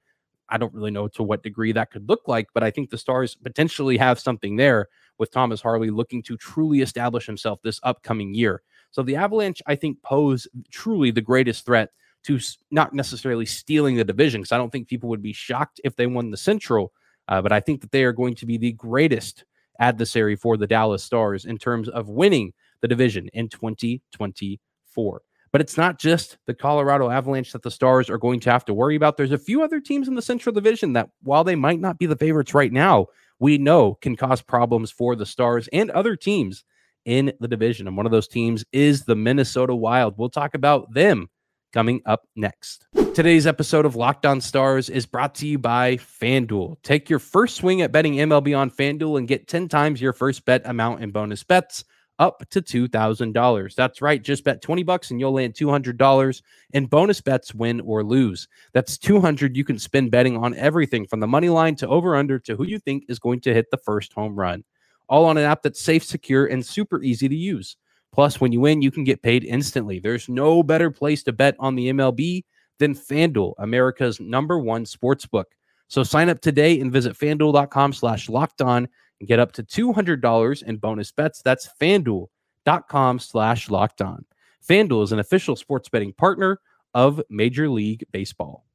I 0.50 0.58
don't 0.58 0.74
really 0.74 0.90
know 0.90 1.08
to 1.10 1.22
what 1.22 1.44
degree 1.44 1.72
that 1.74 1.92
could 1.92 2.10
look 2.10 2.22
like, 2.28 2.48
but 2.54 2.64
I 2.64 2.72
think 2.72 2.90
the 2.90 2.98
Stars 2.98 3.36
potentially 3.36 3.98
have 3.98 4.20
something 4.20 4.56
there 4.56 4.88
with 5.20 5.32
Thomas 5.32 5.62
Harley 5.62 5.92
looking 5.92 6.24
to 6.24 6.38
truly 6.38 6.82
establish 6.82 7.28
himself 7.28 7.60
this 7.62 7.80
upcoming 7.84 8.34
year. 8.34 8.64
So 8.90 9.04
the 9.04 9.16
Avalanche, 9.16 9.62
I 9.68 9.76
think, 9.76 10.02
pose 10.02 10.48
truly 10.72 11.12
the 11.12 11.22
greatest 11.22 11.66
threat 11.66 11.90
to 12.24 12.40
not 12.72 12.94
necessarily 12.94 13.46
stealing 13.46 13.96
the 13.96 14.04
division 14.04 14.42
because 14.42 14.52
I 14.52 14.58
don't 14.58 14.72
think 14.72 14.88
people 14.88 15.10
would 15.10 15.22
be 15.22 15.34
shocked 15.34 15.80
if 15.84 15.96
they 15.96 16.08
won 16.08 16.32
the 16.32 16.38
Central. 16.38 16.92
Uh, 17.28 17.42
but 17.42 17.52
I 17.52 17.60
think 17.60 17.82
that 17.82 17.92
they 17.92 18.04
are 18.04 18.12
going 18.12 18.36
to 18.36 18.46
be 18.46 18.58
the 18.58 18.74
greatest 18.74 19.46
adversary 19.80 20.36
for 20.36 20.58
the 20.58 20.68
Dallas 20.68 21.04
Stars 21.04 21.46
in 21.46 21.58
terms 21.58 21.88
of 21.90 22.10
winning 22.10 22.54
the 22.82 22.88
division 22.88 23.30
in 23.34 23.50
2024. 23.50 25.22
But 25.52 25.62
it's 25.62 25.78
not 25.78 25.98
just 25.98 26.38
the 26.46 26.54
Colorado 26.54 27.10
Avalanche 27.10 27.54
that 27.54 27.64
the 27.64 27.72
Stars 27.72 28.10
are 28.10 28.18
going 28.18 28.40
to 28.42 28.52
have 28.52 28.66
to 28.66 28.74
worry 28.74 28.96
about. 28.96 29.18
There's 29.18 29.32
a 29.32 29.38
few 29.38 29.64
other 29.64 29.80
teams 29.80 30.08
in 30.08 30.16
the 30.16 30.22
Central 30.22 30.54
Division 30.54 30.94
that, 30.94 31.10
while 31.24 31.44
they 31.44 31.56
might 31.56 31.80
not 31.80 31.98
be 31.98 32.06
the 32.06 32.16
favorites 32.16 32.54
right 32.54 32.72
now, 32.72 33.08
we 33.40 33.58
know 33.58 33.96
can 34.02 34.16
cause 34.16 34.42
problems 34.42 34.92
for 34.92 35.16
the 35.16 35.26
Stars 35.26 35.68
and 35.74 35.90
other 35.92 36.16
teams 36.16 36.64
in 37.06 37.32
the 37.40 37.48
division. 37.48 37.88
And 37.88 37.98
one 37.98 38.06
of 38.06 38.12
those 38.12 38.28
teams 38.28 38.64
is 38.72 39.06
the 39.06 39.16
Minnesota 39.16 39.74
Wild. 39.74 40.16
We'll 40.18 40.30
talk 40.30 40.54
about 40.54 40.94
them 40.94 41.30
coming 41.72 42.02
up 42.06 42.28
next. 42.36 42.88
Today's 43.14 43.48
episode 43.48 43.86
of 43.86 43.96
Locked 43.96 44.26
On 44.26 44.42
Stars 44.42 44.90
is 44.90 45.06
brought 45.06 45.36
to 45.36 45.48
you 45.48 45.58
by 45.58 45.98
FanDuel. 45.98 46.78
Take 46.84 47.10
your 47.10 47.20
first 47.20 47.56
swing 47.56 47.82
at 47.82 47.92
betting 47.92 48.14
MLB 48.16 48.58
on 48.58 48.72
FanDuel 48.72 49.18
and 49.18 49.28
get 49.28 49.48
10 49.48 49.68
times 49.68 50.02
your 50.02 50.14
first 50.14 50.46
bet 50.46 50.62
amount 50.66 51.04
in 51.04 51.12
bonus 51.12 51.44
bets 51.44 51.84
up 52.20 52.44
to 52.50 52.62
$2,000. 52.62 53.76
That's 53.76 54.02
right, 54.02 54.22
just 54.22 54.44
bet 54.44 54.62
20 54.62 54.84
bucks 54.84 55.10
and 55.10 55.20
you'll 55.20 55.34
land 55.34 55.54
$200 55.54 56.42
in 56.72 56.86
bonus 56.86 57.22
bets 57.22 57.56
win 57.56 57.80
or 57.82 58.04
lose. 58.04 58.48
That's 58.74 58.98
200 58.98 59.56
you 59.56 59.64
can 59.64 59.80
spend 59.80 60.12
betting 60.12 60.38
on 60.38 60.54
everything 60.56 61.08
from 61.08 61.22
the 61.22 61.28
money 61.28 61.50
line 61.50 61.76
to 61.78 61.88
over 61.88 62.16
under 62.16 62.38
to 62.40 62.56
who 62.56 62.66
you 62.66 62.78
think 62.78 63.06
is 63.08 63.20
going 63.20 63.40
to 63.42 63.54
hit 63.54 63.72
the 63.72 63.78
first 63.78 64.14
home 64.14 64.38
run. 64.38 64.64
All 65.08 65.26
on 65.26 65.38
an 65.38 65.46
app 65.46 65.64
that's 65.64 65.82
safe, 65.82 66.04
secure 66.04 66.46
and 66.46 66.64
super 66.64 67.02
easy 67.02 67.28
to 67.28 67.36
use. 67.36 67.78
Plus, 68.12 68.42
when 68.42 68.52
you 68.52 68.60
win, 68.60 68.82
you 68.82 68.92
can 68.92 69.04
get 69.04 69.22
paid 69.22 69.44
instantly. 69.44 70.00
There's 70.00 70.30
no 70.30 70.64
better 70.64 70.90
place 70.92 71.24
to 71.24 71.32
bet 71.32 71.56
on 71.60 71.76
the 71.76 71.90
MLB 71.90 72.44
than 72.80 72.96
FanDuel, 72.96 73.54
America's 73.60 74.20
number 74.20 74.58
one 74.58 74.86
sports 74.86 75.26
book. 75.26 75.48
So 75.88 76.04
sign 76.04 76.30
up 76.30 76.40
today 76.42 76.80
and 76.80 76.92
visit 76.92 77.18
fanduel.com 77.18 77.94
slash 77.94 78.30
locked 78.30 78.62
on 78.62 78.88
and 79.20 79.28
get 79.28 79.40
up 79.40 79.52
to 79.54 79.64
$200 79.64 80.64
in 80.64 80.78
bonus 80.78 81.12
bets. 81.12 81.42
That's 81.42 81.70
fanduel.com 81.80 83.20
slash 83.20 83.70
locked 83.70 84.02
on. 84.02 84.26
FanDuel 84.68 85.04
is 85.04 85.12
an 85.12 85.20
official 85.20 85.56
sports 85.56 85.90
betting 85.90 86.14
partner 86.14 86.60
of 86.94 87.22
Major 87.30 87.70
League 87.70 88.06
Baseball. 88.12 88.66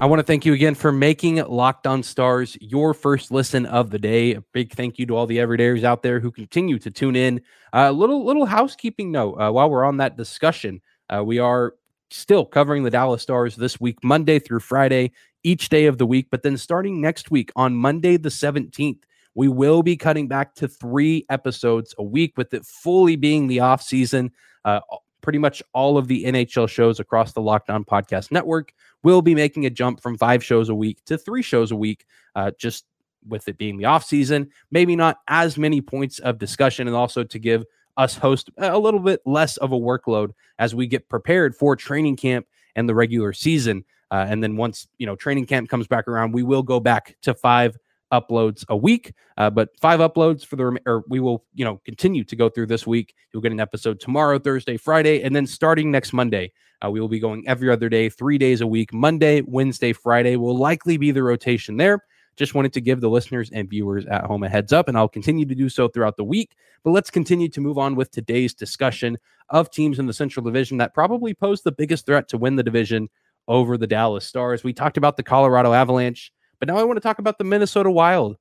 I 0.00 0.06
want 0.06 0.18
to 0.18 0.24
thank 0.24 0.44
you 0.44 0.52
again 0.52 0.74
for 0.74 0.90
making 0.90 1.36
Locked 1.36 1.86
On 1.86 2.02
Stars 2.02 2.58
your 2.60 2.94
first 2.94 3.30
listen 3.30 3.64
of 3.64 3.90
the 3.90 3.98
day. 3.98 4.34
A 4.34 4.40
big 4.52 4.72
thank 4.72 4.98
you 4.98 5.06
to 5.06 5.16
all 5.16 5.26
the 5.26 5.38
everydayers 5.38 5.84
out 5.84 6.02
there 6.02 6.18
who 6.18 6.32
continue 6.32 6.80
to 6.80 6.90
tune 6.90 7.14
in. 7.14 7.40
A 7.72 7.78
uh, 7.78 7.90
little 7.92 8.24
little 8.24 8.44
housekeeping 8.44 9.12
note 9.12 9.34
uh, 9.34 9.50
while 9.52 9.70
we're 9.70 9.84
on 9.84 9.98
that 9.98 10.16
discussion, 10.16 10.82
uh, 11.08 11.22
we 11.24 11.38
are 11.38 11.74
still 12.10 12.44
covering 12.44 12.82
the 12.82 12.90
Dallas 12.90 13.22
Stars 13.22 13.54
this 13.54 13.80
week, 13.80 14.02
Monday 14.02 14.40
through 14.40 14.60
Friday, 14.60 15.12
each 15.44 15.68
day 15.68 15.86
of 15.86 15.96
the 15.96 16.06
week. 16.06 16.26
But 16.28 16.42
then 16.42 16.58
starting 16.58 17.00
next 17.00 17.30
week 17.30 17.52
on 17.54 17.76
Monday 17.76 18.16
the 18.16 18.32
seventeenth, 18.32 19.06
we 19.36 19.46
will 19.46 19.84
be 19.84 19.96
cutting 19.96 20.26
back 20.26 20.56
to 20.56 20.66
three 20.66 21.24
episodes 21.30 21.94
a 21.98 22.02
week, 22.02 22.36
with 22.36 22.52
it 22.52 22.66
fully 22.66 23.14
being 23.14 23.46
the 23.46 23.60
off 23.60 23.80
season. 23.80 24.32
Uh, 24.64 24.80
pretty 25.24 25.38
much 25.38 25.62
all 25.72 25.96
of 25.96 26.06
the 26.06 26.24
NHL 26.24 26.68
shows 26.68 27.00
across 27.00 27.32
the 27.32 27.40
Locked 27.40 27.70
On 27.70 27.82
Podcast 27.82 28.30
Network 28.30 28.74
will 29.02 29.22
be 29.22 29.34
making 29.34 29.64
a 29.64 29.70
jump 29.70 30.02
from 30.02 30.18
five 30.18 30.44
shows 30.44 30.68
a 30.68 30.74
week 30.74 31.02
to 31.06 31.16
three 31.16 31.40
shows 31.40 31.72
a 31.72 31.76
week, 31.76 32.04
uh, 32.36 32.50
just 32.58 32.84
with 33.26 33.48
it 33.48 33.56
being 33.56 33.78
the 33.78 33.86
off 33.86 34.04
season. 34.04 34.50
Maybe 34.70 34.94
not 34.94 35.16
as 35.26 35.56
many 35.56 35.80
points 35.80 36.18
of 36.18 36.38
discussion, 36.38 36.86
and 36.88 36.94
also 36.94 37.24
to 37.24 37.38
give 37.38 37.64
us 37.96 38.14
host 38.14 38.50
a 38.58 38.78
little 38.78 39.00
bit 39.00 39.22
less 39.24 39.56
of 39.56 39.72
a 39.72 39.78
workload 39.78 40.32
as 40.58 40.74
we 40.74 40.86
get 40.86 41.08
prepared 41.08 41.56
for 41.56 41.74
training 41.74 42.16
camp 42.16 42.46
and 42.76 42.86
the 42.86 42.94
regular 42.94 43.32
season. 43.32 43.82
Uh, 44.10 44.26
and 44.28 44.42
then 44.42 44.56
once 44.56 44.86
you 44.98 45.06
know 45.06 45.16
training 45.16 45.46
camp 45.46 45.70
comes 45.70 45.86
back 45.86 46.06
around, 46.06 46.32
we 46.32 46.42
will 46.42 46.62
go 46.62 46.80
back 46.80 47.16
to 47.22 47.32
five 47.32 47.78
uploads 48.20 48.64
a 48.68 48.76
week. 48.76 49.12
Uh, 49.36 49.50
but 49.50 49.68
five 49.80 50.00
uploads 50.00 50.44
for 50.44 50.56
the 50.56 50.78
or 50.86 51.04
we 51.08 51.20
will 51.20 51.44
you 51.54 51.64
know 51.64 51.80
continue 51.84 52.24
to 52.24 52.36
go 52.36 52.48
through 52.48 52.66
this 52.66 52.86
week. 52.86 53.14
You'll 53.32 53.42
get 53.42 53.52
an 53.52 53.60
episode 53.60 54.00
tomorrow, 54.00 54.38
Thursday, 54.38 54.76
Friday, 54.76 55.22
and 55.22 55.34
then 55.34 55.46
starting 55.46 55.90
next 55.90 56.12
Monday, 56.12 56.52
uh, 56.84 56.90
we 56.90 57.00
will 57.00 57.08
be 57.08 57.20
going 57.20 57.46
every 57.46 57.70
other 57.70 57.88
day, 57.88 58.08
three 58.08 58.38
days 58.38 58.60
a 58.60 58.66
week. 58.66 58.92
Monday, 58.92 59.42
Wednesday, 59.42 59.92
Friday 59.92 60.36
will 60.36 60.56
likely 60.56 60.96
be 60.96 61.10
the 61.10 61.22
rotation 61.22 61.76
there. 61.76 62.04
Just 62.36 62.54
wanted 62.54 62.72
to 62.72 62.80
give 62.80 63.00
the 63.00 63.08
listeners 63.08 63.50
and 63.52 63.70
viewers 63.70 64.06
at 64.06 64.24
home 64.24 64.42
a 64.42 64.48
heads 64.48 64.72
up, 64.72 64.88
and 64.88 64.98
I'll 64.98 65.08
continue 65.08 65.46
to 65.46 65.54
do 65.54 65.68
so 65.68 65.88
throughout 65.88 66.16
the 66.16 66.24
week. 66.24 66.56
But 66.82 66.90
let's 66.90 67.10
continue 67.10 67.48
to 67.50 67.60
move 67.60 67.78
on 67.78 67.94
with 67.94 68.10
today's 68.10 68.54
discussion 68.54 69.18
of 69.50 69.70
teams 69.70 69.98
in 69.98 70.06
the 70.06 70.12
Central 70.12 70.44
Division 70.44 70.78
that 70.78 70.94
probably 70.94 71.32
pose 71.32 71.62
the 71.62 71.72
biggest 71.72 72.06
threat 72.06 72.28
to 72.28 72.38
win 72.38 72.56
the 72.56 72.62
division 72.62 73.08
over 73.46 73.76
the 73.78 73.86
Dallas 73.86 74.26
Stars. 74.26 74.64
We 74.64 74.72
talked 74.72 74.96
about 74.96 75.16
the 75.16 75.22
Colorado 75.22 75.72
Avalanche. 75.72 76.32
But 76.64 76.72
now 76.72 76.80
I 76.80 76.84
want 76.84 76.96
to 76.96 77.02
talk 77.02 77.18
about 77.18 77.36
the 77.36 77.44
Minnesota 77.44 77.90
Wild, 77.90 78.38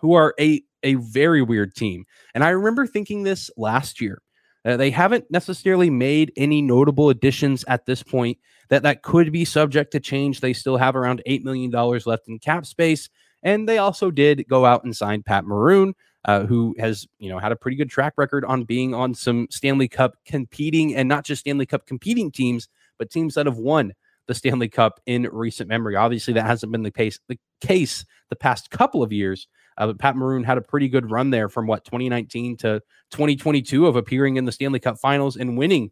who 0.00 0.14
are 0.14 0.34
a, 0.40 0.60
a 0.82 0.94
very 0.94 1.40
weird 1.40 1.72
team. 1.72 2.04
And 2.34 2.42
I 2.42 2.48
remember 2.48 2.84
thinking 2.84 3.22
this 3.22 3.48
last 3.56 4.00
year. 4.00 4.20
Uh, 4.64 4.76
they 4.76 4.90
haven't 4.90 5.24
necessarily 5.30 5.88
made 5.88 6.32
any 6.36 6.60
notable 6.60 7.10
additions 7.10 7.64
at 7.68 7.86
this 7.86 8.02
point 8.02 8.38
that 8.70 8.82
that 8.82 9.04
could 9.04 9.30
be 9.30 9.44
subject 9.44 9.92
to 9.92 10.00
change. 10.00 10.40
They 10.40 10.52
still 10.52 10.78
have 10.78 10.96
around 10.96 11.22
$8 11.28 11.44
million 11.44 11.70
left 11.70 12.26
in 12.26 12.40
cap 12.40 12.66
space. 12.66 13.08
And 13.44 13.68
they 13.68 13.78
also 13.78 14.10
did 14.10 14.44
go 14.48 14.66
out 14.66 14.82
and 14.82 14.96
sign 14.96 15.22
Pat 15.22 15.44
Maroon, 15.44 15.94
uh, 16.24 16.44
who 16.44 16.74
has, 16.80 17.06
you 17.20 17.28
know, 17.28 17.38
had 17.38 17.52
a 17.52 17.56
pretty 17.56 17.76
good 17.76 17.88
track 17.88 18.14
record 18.16 18.44
on 18.46 18.64
being 18.64 18.96
on 18.96 19.14
some 19.14 19.46
Stanley 19.48 19.86
Cup 19.86 20.16
competing 20.24 20.96
and 20.96 21.08
not 21.08 21.24
just 21.24 21.42
Stanley 21.42 21.66
Cup 21.66 21.86
competing 21.86 22.32
teams, 22.32 22.68
but 22.98 23.12
teams 23.12 23.34
that 23.34 23.46
have 23.46 23.58
won 23.58 23.92
the 24.28 24.34
Stanley 24.34 24.68
Cup 24.68 25.00
in 25.06 25.28
recent 25.32 25.68
memory. 25.68 25.96
Obviously, 25.96 26.34
that 26.34 26.46
hasn't 26.46 26.70
been 26.70 26.84
the 26.84 26.92
case 26.92 27.18
the 27.28 27.38
case 27.60 28.04
the 28.30 28.36
past 28.36 28.70
couple 28.70 29.02
of 29.02 29.12
years. 29.12 29.48
Uh, 29.76 29.86
but 29.86 29.98
Pat 29.98 30.16
Maroon 30.16 30.44
had 30.44 30.58
a 30.58 30.62
pretty 30.62 30.88
good 30.88 31.10
run 31.10 31.30
there 31.30 31.48
from 31.48 31.66
what 31.66 31.84
2019 31.84 32.56
to 32.58 32.80
2022 33.10 33.86
of 33.86 33.96
appearing 33.96 34.36
in 34.36 34.44
the 34.44 34.52
Stanley 34.52 34.80
Cup 34.80 34.98
Finals 34.98 35.36
and 35.36 35.56
winning 35.56 35.90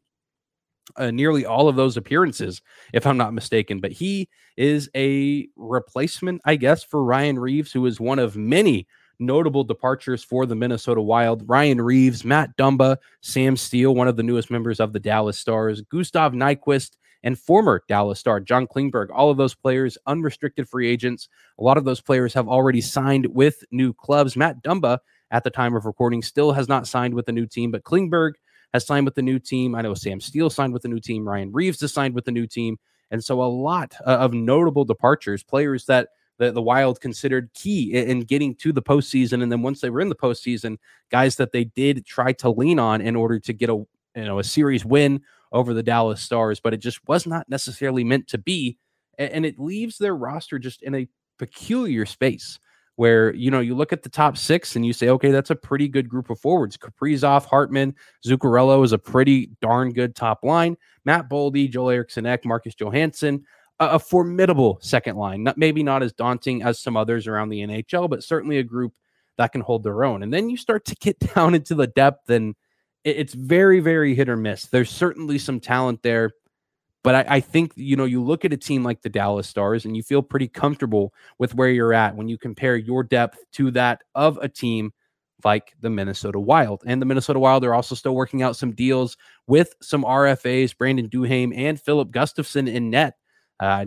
uh, 0.96 1.10
nearly 1.10 1.46
all 1.46 1.68
of 1.68 1.76
those 1.76 1.96
appearances, 1.96 2.62
if 2.92 3.06
I'm 3.06 3.16
not 3.16 3.32
mistaken. 3.32 3.80
But 3.80 3.92
he 3.92 4.28
is 4.56 4.90
a 4.94 5.48
replacement, 5.56 6.42
I 6.44 6.56
guess, 6.56 6.84
for 6.84 7.02
Ryan 7.02 7.38
Reaves, 7.38 7.72
who 7.72 7.86
is 7.86 8.00
one 8.00 8.18
of 8.18 8.36
many 8.36 8.86
notable 9.18 9.64
departures 9.64 10.22
for 10.22 10.46
the 10.46 10.54
Minnesota 10.54 11.00
Wild. 11.00 11.48
Ryan 11.48 11.80
Reaves, 11.80 12.24
Matt 12.24 12.56
Dumba, 12.56 12.98
Sam 13.22 13.56
Steele, 13.56 13.94
one 13.94 14.08
of 14.08 14.16
the 14.16 14.22
newest 14.22 14.50
members 14.50 14.80
of 14.80 14.92
the 14.92 15.00
Dallas 15.00 15.38
Stars, 15.38 15.80
Gustav 15.82 16.32
Nyquist, 16.32 16.96
and 17.26 17.36
former 17.36 17.82
Dallas 17.88 18.20
star 18.20 18.38
John 18.38 18.68
Klingberg. 18.68 19.08
All 19.12 19.30
of 19.30 19.36
those 19.36 19.52
players, 19.52 19.98
unrestricted 20.06 20.68
free 20.68 20.88
agents. 20.88 21.28
A 21.58 21.62
lot 21.62 21.76
of 21.76 21.84
those 21.84 22.00
players 22.00 22.32
have 22.34 22.46
already 22.46 22.80
signed 22.80 23.26
with 23.26 23.64
new 23.72 23.92
clubs. 23.92 24.36
Matt 24.36 24.62
Dumba, 24.62 25.00
at 25.32 25.42
the 25.42 25.50
time 25.50 25.74
of 25.74 25.86
recording, 25.86 26.22
still 26.22 26.52
has 26.52 26.68
not 26.68 26.86
signed 26.86 27.14
with 27.14 27.28
a 27.28 27.32
new 27.32 27.44
team, 27.44 27.72
but 27.72 27.82
Klingberg 27.82 28.34
has 28.72 28.86
signed 28.86 29.06
with 29.06 29.16
the 29.16 29.22
new 29.22 29.40
team. 29.40 29.74
I 29.74 29.82
know 29.82 29.92
Sam 29.92 30.20
Steele 30.20 30.50
signed 30.50 30.72
with 30.72 30.82
the 30.82 30.88
new 30.88 31.00
team. 31.00 31.28
Ryan 31.28 31.50
Reaves 31.52 31.80
has 31.80 31.92
signed 31.92 32.14
with 32.14 32.26
the 32.26 32.30
new 32.30 32.46
team. 32.46 32.78
And 33.10 33.22
so 33.22 33.42
a 33.42 33.44
lot 33.44 33.94
uh, 34.06 34.18
of 34.18 34.32
notable 34.32 34.84
departures, 34.84 35.42
players 35.42 35.86
that 35.86 36.10
the, 36.38 36.52
the 36.52 36.62
Wild 36.62 37.00
considered 37.00 37.50
key 37.54 37.92
in, 37.92 38.08
in, 38.08 38.20
getting 38.20 38.54
to 38.56 38.72
the 38.72 38.82
postseason. 38.82 39.42
And 39.42 39.50
then 39.50 39.62
once 39.62 39.80
they 39.80 39.90
were 39.90 40.00
in 40.00 40.10
the 40.10 40.14
postseason, 40.14 40.76
guys 41.10 41.34
that 41.36 41.50
they 41.50 41.64
did 41.64 42.06
try 42.06 42.32
to 42.34 42.50
lean 42.50 42.78
on 42.78 43.00
in 43.00 43.16
order 43.16 43.40
to 43.40 43.52
get 43.52 43.68
a 43.68 43.84
you 44.16 44.24
know 44.24 44.38
a 44.38 44.44
series 44.44 44.84
win 44.84 45.20
over 45.52 45.74
the 45.74 45.82
Dallas 45.82 46.20
Stars, 46.20 46.60
but 46.60 46.74
it 46.74 46.78
just 46.78 47.06
was 47.06 47.26
not 47.26 47.48
necessarily 47.48 48.04
meant 48.04 48.28
to 48.28 48.38
be. 48.38 48.78
And 49.18 49.46
it 49.46 49.58
leaves 49.58 49.98
their 49.98 50.14
roster 50.14 50.58
just 50.58 50.82
in 50.82 50.94
a 50.94 51.08
peculiar 51.38 52.04
space 52.06 52.58
where 52.96 53.34
you 53.34 53.50
know 53.50 53.60
you 53.60 53.74
look 53.74 53.92
at 53.92 54.02
the 54.02 54.08
top 54.08 54.36
six 54.36 54.74
and 54.74 54.84
you 54.84 54.92
say, 54.92 55.08
okay, 55.08 55.30
that's 55.30 55.50
a 55.50 55.56
pretty 55.56 55.88
good 55.88 56.08
group 56.08 56.30
of 56.30 56.40
forwards. 56.40 56.76
Kaprizov, 56.76 57.44
Hartman, 57.44 57.94
Zuccarello 58.26 58.84
is 58.84 58.92
a 58.92 58.98
pretty 58.98 59.50
darn 59.60 59.92
good 59.92 60.16
top 60.16 60.42
line. 60.42 60.76
Matt 61.04 61.28
Boldy, 61.28 61.70
Joel 61.70 61.90
Eriksson 61.90 62.26
Ek, 62.26 62.44
Marcus 62.44 62.74
Johansson, 62.74 63.44
a, 63.78 63.90
a, 63.90 63.98
formidable 63.98 64.78
second 64.80 65.16
line. 65.16 65.44
Not 65.44 65.58
maybe 65.58 65.82
not 65.82 66.02
as 66.02 66.12
daunting 66.12 66.62
as 66.62 66.78
some 66.78 66.96
others 66.96 67.26
around 67.26 67.50
the 67.50 67.60
NHL, 67.60 68.10
but 68.10 68.24
certainly 68.24 68.58
a 68.58 68.64
group 68.64 68.92
that 69.36 69.52
can 69.52 69.60
hold 69.60 69.84
their 69.84 70.04
own. 70.04 70.22
And 70.22 70.32
then 70.32 70.48
you 70.48 70.56
start 70.56 70.84
to 70.86 70.94
get 70.96 71.18
down 71.34 71.54
into 71.54 71.74
the 71.74 71.86
depth 71.86 72.30
and 72.30 72.54
it's 73.06 73.34
very, 73.34 73.80
very 73.80 74.14
hit 74.14 74.28
or 74.28 74.36
miss. 74.36 74.66
There's 74.66 74.90
certainly 74.90 75.38
some 75.38 75.60
talent 75.60 76.02
there, 76.02 76.32
but 77.04 77.14
I, 77.14 77.36
I, 77.36 77.40
think 77.40 77.72
you 77.76 77.96
know 77.96 78.04
you 78.04 78.22
look 78.22 78.44
at 78.44 78.52
a 78.52 78.56
team 78.56 78.82
like 78.82 79.02
the 79.02 79.08
Dallas 79.08 79.46
Stars 79.46 79.84
and 79.84 79.96
you 79.96 80.02
feel 80.02 80.22
pretty 80.22 80.48
comfortable 80.48 81.14
with 81.38 81.54
where 81.54 81.68
you're 81.68 81.94
at 81.94 82.16
when 82.16 82.28
you 82.28 82.36
compare 82.36 82.76
your 82.76 83.04
depth 83.04 83.38
to 83.52 83.70
that 83.72 84.02
of 84.14 84.38
a 84.38 84.48
team 84.48 84.92
like 85.44 85.74
the 85.80 85.90
Minnesota 85.90 86.40
Wild. 86.40 86.82
And 86.86 87.00
the 87.00 87.06
Minnesota 87.06 87.38
Wild 87.38 87.64
are 87.64 87.74
also 87.74 87.94
still 87.94 88.14
working 88.14 88.42
out 88.42 88.56
some 88.56 88.72
deals 88.72 89.16
with 89.46 89.74
some 89.80 90.02
RFAs, 90.02 90.76
Brandon 90.76 91.08
Duhaime 91.08 91.56
and 91.56 91.80
Filip 91.80 92.10
Gustavsson 92.10 92.68
in 92.68 92.90
net. 92.90 93.14
I 93.58 93.86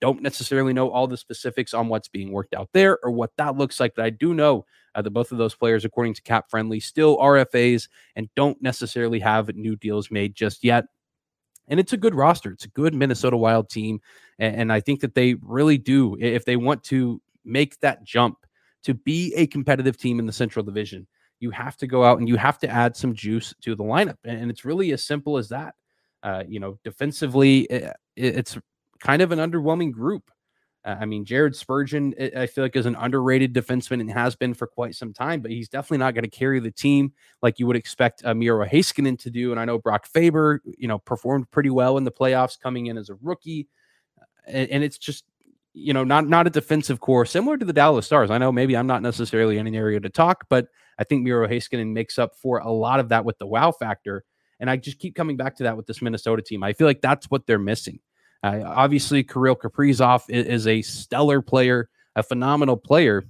don't 0.00 0.22
necessarily 0.22 0.72
know 0.72 0.90
all 0.90 1.06
the 1.06 1.16
specifics 1.16 1.74
on 1.74 1.88
what's 1.88 2.08
being 2.08 2.32
worked 2.32 2.54
out 2.54 2.68
there 2.72 2.98
or 3.02 3.10
what 3.10 3.32
that 3.38 3.56
looks 3.56 3.80
like, 3.80 3.94
but 3.96 4.04
I 4.04 4.10
do 4.10 4.34
know 4.34 4.66
uh, 4.94 5.02
that 5.02 5.10
both 5.10 5.32
of 5.32 5.38
those 5.38 5.54
players, 5.54 5.84
according 5.84 6.14
to 6.14 6.22
Cap 6.22 6.48
Friendly, 6.48 6.80
still 6.80 7.16
RFAs 7.18 7.88
and 8.16 8.28
don't 8.36 8.60
necessarily 8.62 9.20
have 9.20 9.54
new 9.54 9.76
deals 9.76 10.10
made 10.10 10.34
just 10.34 10.62
yet. 10.62 10.84
And 11.68 11.78
it's 11.78 11.92
a 11.92 11.96
good 11.96 12.14
roster. 12.14 12.52
It's 12.52 12.64
a 12.64 12.70
good 12.70 12.94
Minnesota 12.94 13.36
Wild 13.36 13.68
team. 13.68 14.00
And, 14.38 14.56
and 14.56 14.72
I 14.72 14.80
think 14.80 15.00
that 15.00 15.14
they 15.14 15.34
really 15.34 15.78
do, 15.78 16.16
if 16.20 16.44
they 16.44 16.56
want 16.56 16.82
to 16.84 17.20
make 17.44 17.78
that 17.80 18.04
jump 18.04 18.38
to 18.84 18.94
be 18.94 19.32
a 19.34 19.46
competitive 19.46 19.96
team 19.96 20.18
in 20.18 20.26
the 20.26 20.32
Central 20.32 20.64
Division, 20.64 21.06
you 21.38 21.50
have 21.50 21.76
to 21.78 21.86
go 21.86 22.04
out 22.04 22.18
and 22.18 22.28
you 22.28 22.36
have 22.36 22.58
to 22.58 22.68
add 22.68 22.96
some 22.96 23.14
juice 23.14 23.54
to 23.62 23.74
the 23.74 23.84
lineup. 23.84 24.18
And 24.24 24.50
it's 24.50 24.64
really 24.64 24.92
as 24.92 25.04
simple 25.04 25.36
as 25.36 25.48
that. 25.48 25.74
Uh, 26.22 26.44
you 26.46 26.60
know, 26.60 26.78
defensively, 26.84 27.60
it, 27.60 27.96
it's 28.16 28.58
kind 29.00 29.22
of 29.22 29.32
an 29.32 29.38
underwhelming 29.38 29.92
group. 29.92 30.30
Uh, 30.84 30.96
I 31.00 31.04
mean, 31.04 31.24
Jared 31.26 31.54
Spurgeon, 31.54 32.14
I 32.34 32.46
feel 32.46 32.64
like 32.64 32.74
is 32.74 32.86
an 32.86 32.96
underrated 32.96 33.52
defenseman 33.52 34.00
and 34.00 34.10
has 34.10 34.34
been 34.34 34.54
for 34.54 34.66
quite 34.66 34.94
some 34.94 35.12
time, 35.12 35.42
but 35.42 35.50
he's 35.50 35.68
definitely 35.68 35.98
not 35.98 36.14
going 36.14 36.24
to 36.24 36.30
carry 36.30 36.58
the 36.58 36.70
team 36.70 37.12
like 37.42 37.58
you 37.58 37.66
would 37.66 37.76
expect 37.76 38.24
uh, 38.24 38.34
Miro 38.34 38.66
Heiskanen 38.66 39.18
to 39.18 39.30
do. 39.30 39.50
And 39.50 39.60
I 39.60 39.66
know 39.66 39.78
Brock 39.78 40.06
Faber, 40.06 40.62
you 40.64 40.88
know, 40.88 40.98
performed 40.98 41.50
pretty 41.50 41.70
well 41.70 41.98
in 41.98 42.04
the 42.04 42.10
playoffs 42.10 42.58
coming 42.58 42.86
in 42.86 42.96
as 42.96 43.10
a 43.10 43.14
rookie. 43.20 43.68
And, 44.46 44.70
and 44.70 44.84
it's 44.84 44.96
just, 44.96 45.24
you 45.74 45.92
know, 45.92 46.02
not 46.02 46.26
not 46.26 46.46
a 46.46 46.50
defensive 46.50 46.98
core 47.00 47.26
similar 47.26 47.58
to 47.58 47.64
the 47.64 47.74
Dallas 47.74 48.06
Stars. 48.06 48.30
I 48.30 48.38
know 48.38 48.50
maybe 48.50 48.76
I'm 48.76 48.86
not 48.86 49.02
necessarily 49.02 49.58
in 49.58 49.66
an 49.66 49.74
area 49.74 50.00
to 50.00 50.08
talk, 50.08 50.46
but 50.48 50.68
I 50.98 51.04
think 51.04 51.22
Miro 51.22 51.46
Heiskanen 51.46 51.92
makes 51.92 52.18
up 52.18 52.34
for 52.36 52.58
a 52.58 52.70
lot 52.70 53.00
of 53.00 53.10
that 53.10 53.24
with 53.24 53.38
the 53.38 53.46
wow 53.46 53.70
factor. 53.70 54.24
And 54.58 54.70
I 54.70 54.76
just 54.76 54.98
keep 54.98 55.14
coming 55.14 55.36
back 55.36 55.56
to 55.56 55.64
that 55.64 55.76
with 55.76 55.86
this 55.86 56.02
Minnesota 56.02 56.42
team. 56.42 56.62
I 56.62 56.72
feel 56.72 56.86
like 56.86 57.02
that's 57.02 57.26
what 57.26 57.46
they're 57.46 57.58
missing. 57.58 58.00
Uh, 58.42 58.62
obviously, 58.64 59.22
Kirill 59.22 59.56
Kaprizov 59.56 60.22
is, 60.28 60.46
is 60.46 60.66
a 60.66 60.82
stellar 60.82 61.42
player, 61.42 61.88
a 62.16 62.22
phenomenal 62.22 62.76
player, 62.76 63.24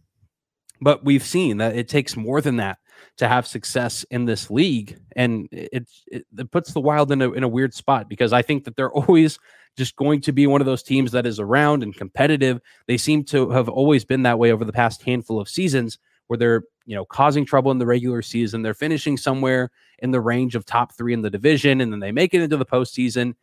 but 0.81 1.05
we've 1.05 1.25
seen 1.25 1.59
that 1.59 1.77
it 1.77 1.89
takes 1.89 2.17
more 2.17 2.41
than 2.41 2.57
that 2.57 2.79
to 3.17 3.29
have 3.29 3.47
success 3.47 4.05
in 4.11 4.25
this 4.25 4.51
league. 4.51 4.99
And 5.17 5.49
it, 5.53 5.89
it, 6.07 6.27
it 6.37 6.51
puts 6.51 6.73
the 6.73 6.81
Wild 6.81 7.13
in 7.13 7.23
a, 7.23 7.31
in 7.33 7.43
a 7.43 7.49
weird 7.49 7.75
spot 7.75 8.09
because 8.09 8.33
I 8.33 8.43
think 8.43 8.65
that 8.65 8.77
they're 8.77 8.93
always 8.93 9.39
just 9.77 9.97
going 9.97 10.21
to 10.23 10.33
be 10.33 10.47
one 10.47 10.61
of 10.61 10.67
those 10.67 10.83
teams 10.83 11.13
that 11.13 11.27
is 11.27 11.41
around 11.41 11.83
and 11.83 11.95
competitive. 11.95 12.61
They 12.87 12.97
seem 12.97 13.25
to 13.25 13.51
have 13.51 13.69
always 13.69 14.05
been 14.05 14.23
that 14.23 14.39
way 14.39 14.53
over 14.53 14.65
the 14.65 14.73
past 14.73 15.03
handful 15.03 15.41
of 15.41 15.49
seasons 15.49 15.99
where 16.27 16.39
they're, 16.39 16.63
you 16.87 16.95
know, 16.95 17.05
causing 17.05 17.45
trouble 17.45 17.71
in 17.71 17.79
the 17.79 17.87
regular 17.87 18.23
season. 18.23 18.63
They're 18.63 18.75
finishing 18.75 19.17
somewhere 19.17 19.71
in 19.99 20.11
the 20.11 20.21
range 20.21 20.55
of 20.55 20.65
top 20.65 20.97
three 20.97 21.13
in 21.13 21.23
the 21.23 21.31
division, 21.31 21.81
and 21.81 21.93
then 21.93 22.01
they 22.01 22.13
make 22.13 22.35
it 22.35 22.41
into 22.41 22.57
the 22.57 22.67
postseason, 22.67 23.35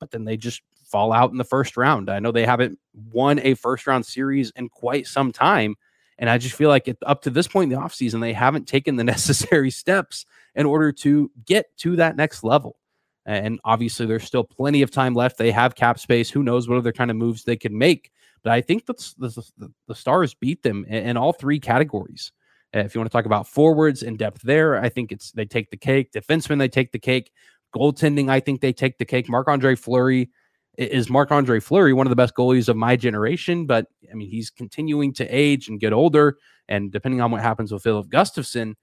but 0.00 0.10
then 0.10 0.24
they 0.24 0.36
just 0.36 0.62
fall 0.90 1.12
out 1.12 1.30
in 1.30 1.38
the 1.38 1.44
first 1.44 1.76
round. 1.76 2.10
I 2.10 2.18
know 2.18 2.32
they 2.32 2.46
haven't 2.46 2.78
won 3.12 3.38
a 3.40 3.54
first 3.54 3.86
round 3.86 4.06
series 4.06 4.50
in 4.56 4.68
quite 4.68 5.06
some 5.06 5.32
time. 5.32 5.76
And 6.18 6.28
I 6.28 6.38
just 6.38 6.56
feel 6.56 6.68
like 6.68 6.88
it, 6.88 6.98
up 7.06 7.22
to 7.22 7.30
this 7.30 7.46
point 7.46 7.72
in 7.72 7.78
the 7.78 7.84
offseason, 7.84 8.20
they 8.20 8.32
haven't 8.32 8.66
taken 8.66 8.96
the 8.96 9.04
necessary 9.16 9.70
steps 9.70 10.26
in 10.54 10.66
order 10.66 10.90
to 10.92 11.30
get 11.46 11.66
to 11.78 11.96
that 11.96 12.16
next 12.16 12.42
level. 12.42 12.76
And 13.24 13.60
obviously, 13.64 14.06
there's 14.06 14.24
still 14.24 14.42
plenty 14.42 14.82
of 14.82 14.90
time 14.90 15.14
left. 15.14 15.36
They 15.36 15.50
have 15.52 15.74
cap 15.74 15.98
space. 15.98 16.30
Who 16.30 16.42
knows 16.42 16.66
what 16.66 16.78
other 16.78 16.92
kind 16.92 17.10
of 17.10 17.16
moves 17.16 17.44
they 17.44 17.56
can 17.56 17.76
make? 17.76 18.10
But 18.42 18.52
I 18.52 18.62
think 18.62 18.86
that's 18.86 19.14
the, 19.14 19.28
the, 19.58 19.70
the 19.86 19.94
Stars 19.94 20.32
beat 20.32 20.62
them 20.62 20.86
in, 20.88 21.10
in 21.10 21.16
all 21.16 21.34
three 21.34 21.60
categories. 21.60 22.32
Uh, 22.74 22.80
if 22.80 22.94
you 22.94 23.00
want 23.00 23.10
to 23.10 23.16
talk 23.16 23.26
about 23.26 23.46
forwards 23.46 24.02
in 24.02 24.16
depth 24.16 24.42
there, 24.42 24.82
I 24.82 24.88
think 24.88 25.12
it's 25.12 25.30
they 25.32 25.44
take 25.44 25.70
the 25.70 25.76
cake. 25.76 26.12
Defensemen, 26.12 26.58
they 26.58 26.68
take 26.68 26.92
the 26.92 26.98
cake. 26.98 27.30
Goaltending, 27.74 28.30
I 28.30 28.40
think 28.40 28.60
they 28.60 28.72
take 28.72 28.96
the 28.96 29.04
cake. 29.04 29.28
Marc 29.28 29.46
Andre 29.46 29.74
Fleury 29.74 30.30
is 30.78 31.10
Marc 31.10 31.32
Andre 31.32 31.58
Fleury 31.58 31.92
one 31.92 32.06
of 32.06 32.10
the 32.10 32.16
best 32.16 32.34
goalies 32.34 32.68
of 32.68 32.76
my 32.76 32.94
generation, 32.94 33.66
but 33.66 33.86
I 34.10 34.14
mean, 34.14 34.30
he's 34.30 34.48
continuing 34.48 35.12
to 35.14 35.26
age 35.26 35.68
and 35.68 35.80
get 35.80 35.92
older. 35.92 36.38
And 36.68 36.92
depending 36.92 37.20
on 37.20 37.30
what 37.30 37.42
happens 37.42 37.72
with 37.72 37.82
Filip 37.82 38.08
Gustavsson, 38.08 38.74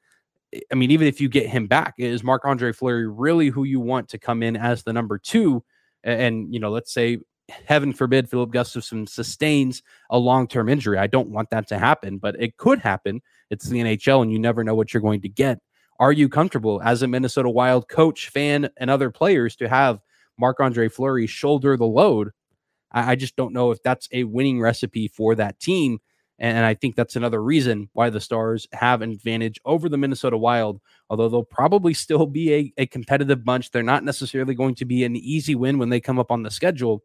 I 0.72 0.76
mean, 0.76 0.92
even 0.92 1.08
if 1.08 1.22
you 1.22 1.30
get 1.30 1.48
him 1.48 1.68
back, 1.68 1.96
is 1.98 2.24
Marc 2.24 2.44
Andre 2.46 2.74
Fleury 2.74 3.08
really 3.08 3.48
who 3.48 3.64
you 3.64 3.80
want 3.80 4.10
to 4.10 4.18
come 4.18 4.44
in 4.44 4.58
as 4.58 4.84
the 4.84 4.94
number 4.94 5.18
two? 5.18 5.64
And, 6.04 6.54
you 6.54 6.60
know, 6.60 6.70
let's 6.70 6.94
say, 6.94 7.20
heaven 7.66 7.94
forbid, 7.94 8.30
Filip 8.30 8.52
Gustavsson 8.52 9.08
sustains 9.08 9.82
a 10.10 10.18
long 10.18 10.48
term 10.48 10.68
injury. 10.68 10.98
I 10.98 11.08
don't 11.08 11.30
want 11.30 11.50
that 11.52 11.68
to 11.70 11.80
happen, 11.80 12.18
but 12.18 12.36
it 12.40 12.58
could 12.58 12.80
happen. 12.80 13.22
It's 13.50 13.68
the 13.68 13.80
NHL, 13.80 14.22
and 14.22 14.32
you 14.32 14.40
never 14.40 14.64
know 14.64 14.76
what 14.76 14.94
you're 14.94 15.02
going 15.02 15.22
to 15.22 15.30
get. 15.30 15.60
Are 16.00 16.12
you 16.12 16.28
comfortable 16.28 16.82
as 16.84 17.02
a 17.02 17.08
Minnesota 17.08 17.50
Wild 17.50 17.88
coach, 17.88 18.30
fan, 18.30 18.70
and 18.78 18.90
other 18.90 19.10
players 19.12 19.56
to 19.58 19.70
have 19.70 20.00
Marc 20.38 20.60
Andre 20.60 20.90
Fleury 20.90 21.28
shoulder 21.28 21.78
the 21.78 21.86
load. 21.86 22.32
I, 22.92 23.12
I, 23.12 23.16
just 23.16 23.36
don't 23.36 23.54
know 23.54 23.72
if 23.72 23.82
that's 23.84 24.08
a 24.12 24.24
winning 24.24 24.62
recipe 24.62 25.08
for 25.08 25.36
that 25.36 25.60
team. 25.60 26.00
And 26.38 26.66
I 26.66 26.74
think 26.74 26.96
that's 26.96 27.16
another 27.16 27.42
reason 27.42 27.90
why 27.94 28.10
the 28.10 28.20
Stars 28.20 28.68
have 28.74 29.02
an 29.02 29.12
advantage 29.12 29.60
over 29.64 29.88
the 29.88 29.98
Minnesota 29.98 30.38
Wild, 30.38 30.82
although 31.10 31.30
they'll 31.30 31.44
probably 31.44 31.94
still 31.94 32.26
be 32.26 32.54
a, 32.54 32.74
a 32.78 32.86
competitive 32.88 33.46
bunch. 33.46 33.72
They're 33.72 33.84
not 33.84 34.04
necessarily 34.04 34.54
going 34.54 34.76
to 34.76 34.86
be 34.86 35.06
an 35.06 35.16
easy 35.16 35.56
win 35.56 35.78
when 35.78 35.90
they 35.90 36.02
come 36.02 36.20
up 36.20 36.32
on 36.32 36.44
the 36.44 36.52
schedule, 36.52 37.04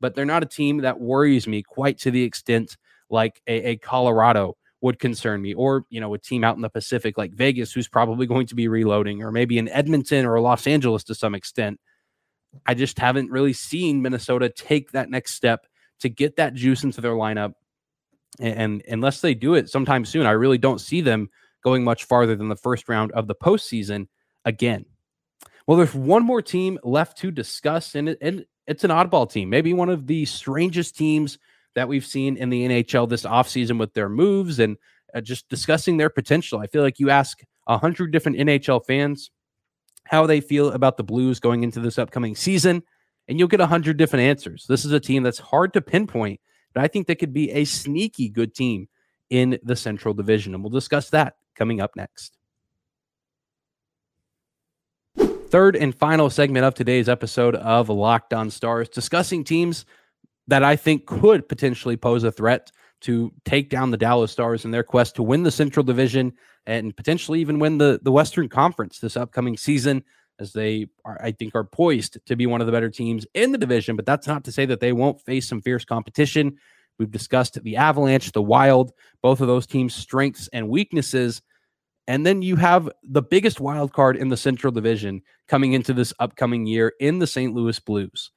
but 0.00 0.14
they're 0.14 0.24
not 0.24 0.44
a 0.44 0.46
team 0.46 0.78
that 0.78 1.00
worries 1.00 1.48
me 1.48 1.62
quite 1.62 1.98
to 1.98 2.12
the 2.12 2.22
extent 2.22 2.76
like 3.10 3.42
a, 3.48 3.70
a 3.70 3.76
Colorado 3.76 4.56
would 4.80 5.00
concern 5.00 5.42
me, 5.42 5.54
or 5.54 5.84
you 5.90 6.00
know, 6.00 6.14
a 6.14 6.18
team 6.18 6.44
out 6.44 6.54
in 6.54 6.62
the 6.62 6.70
Pacific 6.70 7.18
like 7.18 7.32
Vegas, 7.32 7.72
who's 7.72 7.88
probably 7.88 8.26
going 8.26 8.46
to 8.46 8.54
be 8.54 8.68
reloading, 8.68 9.22
or 9.22 9.32
maybe 9.32 9.58
in 9.58 9.68
Edmonton 9.68 10.24
or 10.24 10.40
Los 10.40 10.66
Angeles 10.66 11.02
to 11.04 11.16
some 11.16 11.34
extent. 11.34 11.80
I 12.66 12.74
just 12.74 12.98
haven't 12.98 13.30
really 13.30 13.52
seen 13.52 14.02
Minnesota 14.02 14.48
take 14.48 14.92
that 14.92 15.10
next 15.10 15.34
step 15.34 15.66
to 16.00 16.08
get 16.08 16.36
that 16.36 16.54
juice 16.54 16.84
into 16.84 17.00
their 17.00 17.12
lineup. 17.12 17.54
And, 18.40 18.82
unless 18.86 19.20
they 19.20 19.34
do 19.34 19.54
it 19.54 19.68
sometime 19.68 20.04
soon, 20.04 20.26
I 20.26 20.32
really 20.32 20.58
don't 20.58 20.80
see 20.80 21.00
them 21.00 21.28
going 21.64 21.82
much 21.82 22.04
farther 22.04 22.36
than 22.36 22.48
the 22.48 22.56
first 22.56 22.88
round 22.88 23.10
of 23.12 23.26
the 23.26 23.34
postseason 23.34 24.06
again. 24.44 24.84
Well, 25.66 25.76
there's 25.76 25.94
one 25.94 26.24
more 26.24 26.40
team 26.40 26.78
left 26.84 27.18
to 27.18 27.30
discuss, 27.30 27.94
and, 27.94 28.10
it, 28.10 28.18
and 28.20 28.46
it's 28.66 28.84
an 28.84 28.90
oddball 28.90 29.30
team, 29.30 29.50
maybe 29.50 29.74
one 29.74 29.88
of 29.88 30.06
the 30.06 30.24
strangest 30.24 30.96
teams 30.96 31.38
that 31.74 31.88
we've 31.88 32.06
seen 32.06 32.36
in 32.36 32.48
the 32.48 32.68
NHL 32.68 33.08
this 33.08 33.24
offseason 33.24 33.78
with 33.78 33.92
their 33.94 34.08
moves 34.08 34.58
and 34.58 34.76
uh, 35.14 35.20
just 35.20 35.48
discussing 35.48 35.96
their 35.96 36.10
potential. 36.10 36.60
I 36.60 36.66
feel 36.66 36.82
like 36.82 36.98
you 36.98 37.10
ask 37.10 37.40
a 37.66 37.78
hundred 37.78 38.12
different 38.12 38.38
NHL 38.38 38.84
fans 38.86 39.30
how 40.08 40.26
they 40.26 40.40
feel 40.40 40.72
about 40.72 40.96
the 40.96 41.04
Blues 41.04 41.38
going 41.38 41.62
into 41.62 41.80
this 41.80 41.98
upcoming 41.98 42.34
season, 42.34 42.82
and 43.28 43.38
you'll 43.38 43.48
get 43.48 43.60
a 43.60 43.66
hundred 43.66 43.98
different 43.98 44.24
answers. 44.24 44.66
This 44.68 44.84
is 44.84 44.92
a 44.92 45.00
team 45.00 45.22
that's 45.22 45.38
hard 45.38 45.74
to 45.74 45.82
pinpoint, 45.82 46.40
but 46.72 46.82
I 46.82 46.88
think 46.88 47.06
they 47.06 47.14
could 47.14 47.32
be 47.32 47.50
a 47.50 47.64
sneaky 47.64 48.28
good 48.28 48.54
team 48.54 48.88
in 49.28 49.58
the 49.62 49.76
Central 49.76 50.14
Division, 50.14 50.54
and 50.54 50.62
we'll 50.62 50.70
discuss 50.70 51.10
that 51.10 51.34
coming 51.54 51.80
up 51.80 51.94
next. 51.94 52.38
Third 55.50 55.76
and 55.76 55.94
final 55.94 56.30
segment 56.30 56.64
of 56.64 56.74
today's 56.74 57.08
episode 57.08 57.54
of 57.54 57.88
Locked 57.88 58.32
On 58.32 58.50
Stars, 58.50 58.88
discussing 58.88 59.44
teams 59.44 59.84
that 60.46 60.62
I 60.62 60.76
think 60.76 61.06
could 61.06 61.48
potentially 61.48 61.96
pose 61.96 62.24
a 62.24 62.32
threat 62.32 62.70
to 63.00 63.32
take 63.44 63.68
down 63.68 63.90
the 63.90 63.96
Dallas 63.96 64.32
Stars 64.32 64.64
in 64.64 64.70
their 64.70 64.82
quest 64.82 65.16
to 65.16 65.22
win 65.22 65.42
the 65.42 65.50
Central 65.50 65.84
Division 65.84 66.32
and 66.68 66.94
potentially 66.94 67.40
even 67.40 67.58
win 67.58 67.78
the, 67.78 67.98
the 68.02 68.12
Western 68.12 68.46
Conference 68.46 68.98
this 68.98 69.16
upcoming 69.16 69.56
season, 69.56 70.04
as 70.38 70.52
they 70.52 70.86
are, 71.02 71.18
I 71.20 71.32
think, 71.32 71.54
are 71.54 71.64
poised 71.64 72.18
to 72.26 72.36
be 72.36 72.46
one 72.46 72.60
of 72.60 72.66
the 72.66 72.72
better 72.72 72.90
teams 72.90 73.26
in 73.32 73.52
the 73.52 73.58
division. 73.58 73.96
But 73.96 74.04
that's 74.04 74.26
not 74.26 74.44
to 74.44 74.52
say 74.52 74.66
that 74.66 74.78
they 74.78 74.92
won't 74.92 75.22
face 75.22 75.48
some 75.48 75.62
fierce 75.62 75.86
competition. 75.86 76.58
We've 76.98 77.10
discussed 77.10 77.60
the 77.62 77.76
Avalanche, 77.76 78.32
the 78.32 78.42
Wild, 78.42 78.92
both 79.22 79.40
of 79.40 79.46
those 79.46 79.66
teams' 79.66 79.94
strengths 79.94 80.46
and 80.52 80.68
weaknesses. 80.68 81.40
And 82.06 82.26
then 82.26 82.42
you 82.42 82.56
have 82.56 82.90
the 83.02 83.22
biggest 83.22 83.60
wild 83.60 83.94
card 83.94 84.18
in 84.18 84.28
the 84.28 84.36
Central 84.36 84.70
Division 84.70 85.22
coming 85.48 85.72
into 85.72 85.94
this 85.94 86.12
upcoming 86.18 86.66
year 86.66 86.92
in 87.00 87.18
the 87.18 87.26
St. 87.26 87.54
Louis 87.54 87.80
Blues. 87.80 88.30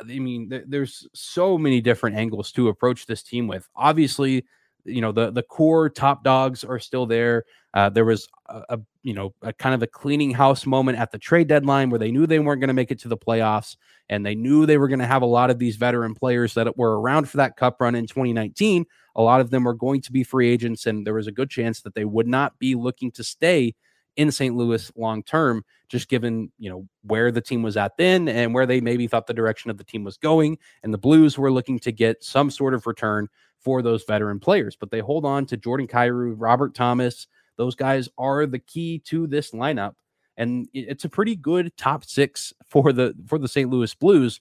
I 0.00 0.18
mean, 0.18 0.64
there's 0.66 1.06
so 1.14 1.56
many 1.56 1.80
different 1.80 2.16
angles 2.16 2.50
to 2.52 2.66
approach 2.66 3.06
this 3.06 3.22
team 3.22 3.46
with. 3.46 3.68
Obviously, 3.76 4.44
you 4.84 5.00
know 5.00 5.12
the 5.12 5.30
the 5.30 5.42
core 5.42 5.88
top 5.88 6.24
dogs 6.24 6.64
are 6.64 6.78
still 6.78 7.06
there. 7.06 7.44
Uh, 7.72 7.88
there 7.88 8.04
was 8.04 8.28
a, 8.48 8.62
a, 8.70 8.78
you 9.02 9.14
know 9.14 9.34
a 9.42 9.52
kind 9.52 9.74
of 9.74 9.82
a 9.82 9.86
cleaning 9.86 10.32
house 10.32 10.66
moment 10.66 10.98
at 10.98 11.12
the 11.12 11.18
trade 11.18 11.48
deadline 11.48 11.90
where 11.90 11.98
they 11.98 12.10
knew 12.10 12.26
they 12.26 12.38
weren't 12.38 12.60
going 12.60 12.68
to 12.68 12.74
make 12.74 12.90
it 12.90 12.98
to 13.00 13.08
the 13.08 13.16
playoffs, 13.16 13.76
and 14.08 14.24
they 14.24 14.34
knew 14.34 14.66
they 14.66 14.78
were 14.78 14.88
going 14.88 15.00
to 15.00 15.06
have 15.06 15.22
a 15.22 15.26
lot 15.26 15.50
of 15.50 15.58
these 15.58 15.76
veteran 15.76 16.14
players 16.14 16.54
that 16.54 16.76
were 16.76 17.00
around 17.00 17.28
for 17.28 17.36
that 17.36 17.56
cup 17.56 17.80
run 17.80 17.94
in 17.94 18.06
2019. 18.06 18.84
A 19.16 19.22
lot 19.22 19.40
of 19.40 19.50
them 19.50 19.64
were 19.64 19.74
going 19.74 20.00
to 20.02 20.12
be 20.12 20.24
free 20.24 20.50
agents, 20.50 20.86
and 20.86 21.06
there 21.06 21.14
was 21.14 21.26
a 21.26 21.32
good 21.32 21.50
chance 21.50 21.82
that 21.82 21.94
they 21.94 22.04
would 22.04 22.28
not 22.28 22.58
be 22.58 22.74
looking 22.74 23.10
to 23.12 23.24
stay 23.24 23.74
in 24.16 24.30
St. 24.30 24.54
Louis 24.54 24.90
long 24.96 25.22
term, 25.22 25.64
just 25.88 26.08
given 26.08 26.50
you 26.58 26.70
know 26.70 26.86
where 27.02 27.30
the 27.30 27.40
team 27.40 27.62
was 27.62 27.76
at 27.76 27.96
then 27.96 28.28
and 28.28 28.54
where 28.54 28.66
they 28.66 28.80
maybe 28.80 29.06
thought 29.06 29.26
the 29.26 29.34
direction 29.34 29.70
of 29.70 29.78
the 29.78 29.84
team 29.84 30.04
was 30.04 30.16
going. 30.16 30.58
And 30.82 30.92
the 30.92 30.98
Blues 30.98 31.38
were 31.38 31.52
looking 31.52 31.78
to 31.80 31.92
get 31.92 32.22
some 32.22 32.50
sort 32.50 32.74
of 32.74 32.86
return 32.86 33.28
for 33.60 33.82
those 33.82 34.04
veteran 34.04 34.40
players, 34.40 34.76
but 34.76 34.90
they 34.90 35.00
hold 35.00 35.24
on 35.24 35.46
to 35.46 35.56
Jordan 35.56 35.86
Kyrou, 35.86 36.34
Robert 36.36 36.74
Thomas. 36.74 37.26
Those 37.56 37.74
guys 37.74 38.08
are 38.18 38.46
the 38.46 38.58
key 38.58 39.00
to 39.06 39.26
this 39.26 39.50
lineup, 39.50 39.94
and 40.36 40.66
it's 40.72 41.04
a 41.04 41.08
pretty 41.08 41.36
good 41.36 41.76
top 41.76 42.04
six 42.04 42.52
for 42.66 42.92
the 42.92 43.14
for 43.26 43.38
the 43.38 43.48
St. 43.48 43.70
Louis 43.70 43.94
Blues. 43.94 44.40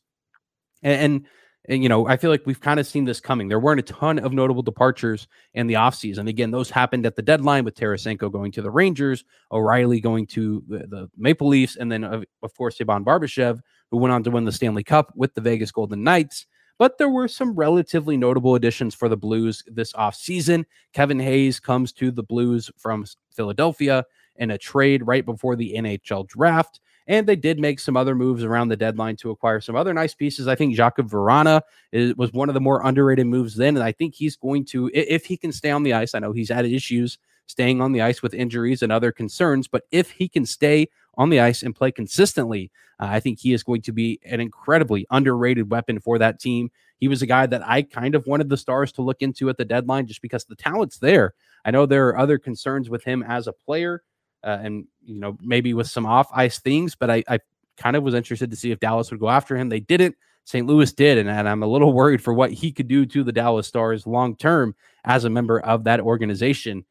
And, 0.82 1.02
and 1.02 1.26
and, 1.70 1.84
you 1.84 1.90
know, 1.90 2.08
I 2.08 2.18
feel 2.18 2.32
like 2.32 2.46
we've 2.46 2.60
kind 2.60 2.80
of 2.80 2.88
seen 2.88 3.06
this 3.06 3.20
coming. 3.20 3.48
There 3.48 3.60
weren't 3.60 3.80
a 3.80 3.84
ton 3.84 4.18
of 4.18 4.32
notable 4.32 4.64
departures 4.64 5.28
in 5.54 5.68
the 5.68 5.76
offseason. 5.76 6.28
Again, 6.28 6.52
those 6.52 6.70
happened 6.70 7.06
at 7.06 7.16
the 7.16 7.22
deadline 7.22 7.66
with 7.66 7.76
Tarasenko 7.76 8.32
going 8.32 8.52
to 8.54 8.62
the 8.62 8.72
Rangers, 8.72 9.26
O'Reilly 9.52 10.00
going 10.00 10.26
to 10.28 10.64
the, 10.68 10.80
the 10.88 11.10
Maple 11.18 11.48
Leafs, 11.48 11.76
and 11.76 11.92
then, 11.92 12.04
of, 12.04 12.24
of 12.42 12.56
course, 12.56 12.78
Ivan 12.80 13.04
Barbashev, 13.04 13.60
who 13.92 13.98
went 13.98 14.14
on 14.14 14.24
to 14.24 14.32
win 14.32 14.46
the 14.46 14.52
Stanley 14.52 14.84
Cup 14.84 15.14
with 15.16 15.34
the 15.34 15.42
Vegas 15.42 15.72
Golden 15.72 16.04
Knights. 16.04 16.48
But 16.80 16.98
there 16.98 17.10
were 17.10 17.28
some 17.28 17.54
relatively 17.54 18.18
notable 18.18 18.56
additions 18.56 18.96
for 18.96 19.10
the 19.10 19.18
Blues 19.18 19.64
this 19.68 19.94
offseason. 19.94 20.64
Kevin 20.94 21.20
Hayes 21.20 21.60
comes 21.60 21.92
to 21.94 22.10
the 22.10 22.24
Blues 22.24 22.72
from 22.78 23.06
Philadelphia 23.32 24.06
in 24.38 24.50
a 24.50 24.58
trade 24.58 25.06
right 25.06 25.26
before 25.26 25.58
the 25.58 25.76
NHL 25.78 26.28
draft. 26.28 26.80
And 27.06 27.28
they 27.28 27.36
did 27.36 27.60
make 27.60 27.80
some 27.80 27.98
other 27.98 28.16
moves 28.16 28.44
around 28.44 28.70
the 28.70 28.78
deadline 28.78 29.18
to 29.18 29.32
acquire 29.32 29.60
some 29.60 29.76
other 29.76 29.94
nice 29.94 30.14
pieces. 30.14 30.48
I 30.48 30.56
think 30.56 30.76
Jakub 30.76 31.10
Vrana 31.10 31.62
is, 31.92 32.16
was 32.16 32.32
one 32.32 32.50
of 32.50 32.54
the 32.54 32.62
more 32.62 32.86
underrated 32.86 33.28
moves 33.28 33.56
then. 33.56 33.76
And 33.76 33.84
I 33.84 33.92
think 33.92 34.16
he's 34.16 34.38
going 34.38 34.64
to, 34.66 34.90
if 34.94 35.26
he 35.26 35.36
can 35.36 35.52
stay 35.52 35.72
on 35.72 35.84
the 35.84 35.94
ice, 35.94 36.16
I 36.16 36.20
know 36.20 36.32
he's 36.32 36.50
had 36.50 36.66
issues 36.66 37.18
staying 37.48 37.82
on 37.82 37.92
the 37.92 38.02
ice 38.02 38.22
with 38.22 38.34
injuries 38.36 38.84
and 38.84 38.92
other 38.92 39.12
concerns, 39.12 39.68
but 39.68 39.84
if 39.92 40.12
he 40.12 40.30
can 40.30 40.46
stay 40.46 40.88
on 41.20 41.30
the 41.30 41.42
ice 41.42 41.62
and 41.62 41.76
play 41.76 41.92
consistently, 41.92 42.72
uh, 43.00 43.08
I 43.10 43.20
think 43.20 43.40
he 43.40 43.52
is 43.54 43.62
going 43.62 43.82
to 43.84 43.92
be 43.92 44.20
an 44.24 44.40
incredibly 44.40 45.06
underrated 45.12 45.70
weapon 45.70 46.00
for 46.00 46.18
that 46.18 46.40
team. 46.40 46.72
He 46.98 47.10
was 47.10 47.22
a 47.22 47.28
guy 47.28 47.46
that 47.46 47.62
I 47.68 47.82
kind 47.82 48.16
of 48.16 48.26
wanted 48.26 48.50
the 48.50 48.58
Stars 48.58 48.94
to 48.94 49.02
look 49.02 49.22
into 49.22 49.50
at 49.50 49.58
the 49.58 49.66
deadline 49.66 50.08
just 50.08 50.22
because 50.22 50.46
the 50.46 50.56
talent's 50.56 50.98
there. 50.98 51.34
I 51.66 51.72
know 51.72 51.86
there 51.86 52.08
are 52.08 52.18
other 52.18 52.40
concerns 52.40 52.90
with 52.90 53.04
him 53.04 53.22
as 53.22 53.48
a 53.48 53.54
player, 53.54 54.02
uh, 54.46 54.60
and 54.62 54.86
you 55.04 55.20
know 55.20 55.38
maybe 55.42 55.74
with 55.74 55.88
some 55.88 56.06
off 56.06 56.30
ice 56.34 56.60
things. 56.60 56.96
But 56.96 57.10
I, 57.10 57.24
I 57.28 57.40
kind 57.78 57.98
of 57.98 58.04
was 58.04 58.14
interested 58.14 58.50
to 58.52 58.58
see 58.58 58.72
if 58.72 58.80
Dallas 58.80 59.12
would 59.12 59.20
go 59.20 59.30
after 59.30 59.58
him. 59.58 59.68
They 59.70 59.82
didn't. 59.82 60.16
St. 60.46 60.66
Louis 60.66 60.92
did, 60.94 61.18
and, 61.18 61.30
and 61.30 61.48
I'm 61.48 61.64
a 61.64 61.68
little 61.68 61.94
worried 62.02 62.24
for 62.24 62.34
what 62.34 62.52
he 62.52 62.72
could 62.72 62.88
do 62.88 63.06
to 63.06 63.24
the 63.24 63.34
Dallas 63.34 63.68
Stars 63.68 64.08
long 64.08 64.38
term 64.38 64.74
as 65.04 65.26
a 65.26 65.30
member 65.30 65.60
of 65.60 65.84
that 65.84 66.00
organization. 66.00 66.86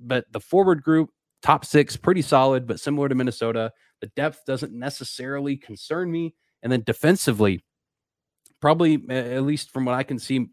But 0.00 0.26
the 0.32 0.40
forward 0.40 0.82
group, 0.82 1.10
top 1.44 1.64
six, 1.64 1.96
pretty 1.96 2.22
solid, 2.22 2.66
but 2.66 2.80
similar 2.80 3.08
to 3.08 3.14
Minnesota. 3.14 3.70
The 4.00 4.08
depth 4.16 4.40
doesn't 4.46 4.72
necessarily 4.72 5.56
concern 5.56 6.10
me. 6.10 6.34
And 6.62 6.72
then 6.72 6.82
defensively, 6.84 7.62
probably 8.60 9.04
at 9.10 9.44
least 9.44 9.70
from 9.70 9.84
what 9.84 9.94
I 9.94 10.02
can 10.02 10.18
see, 10.18 10.48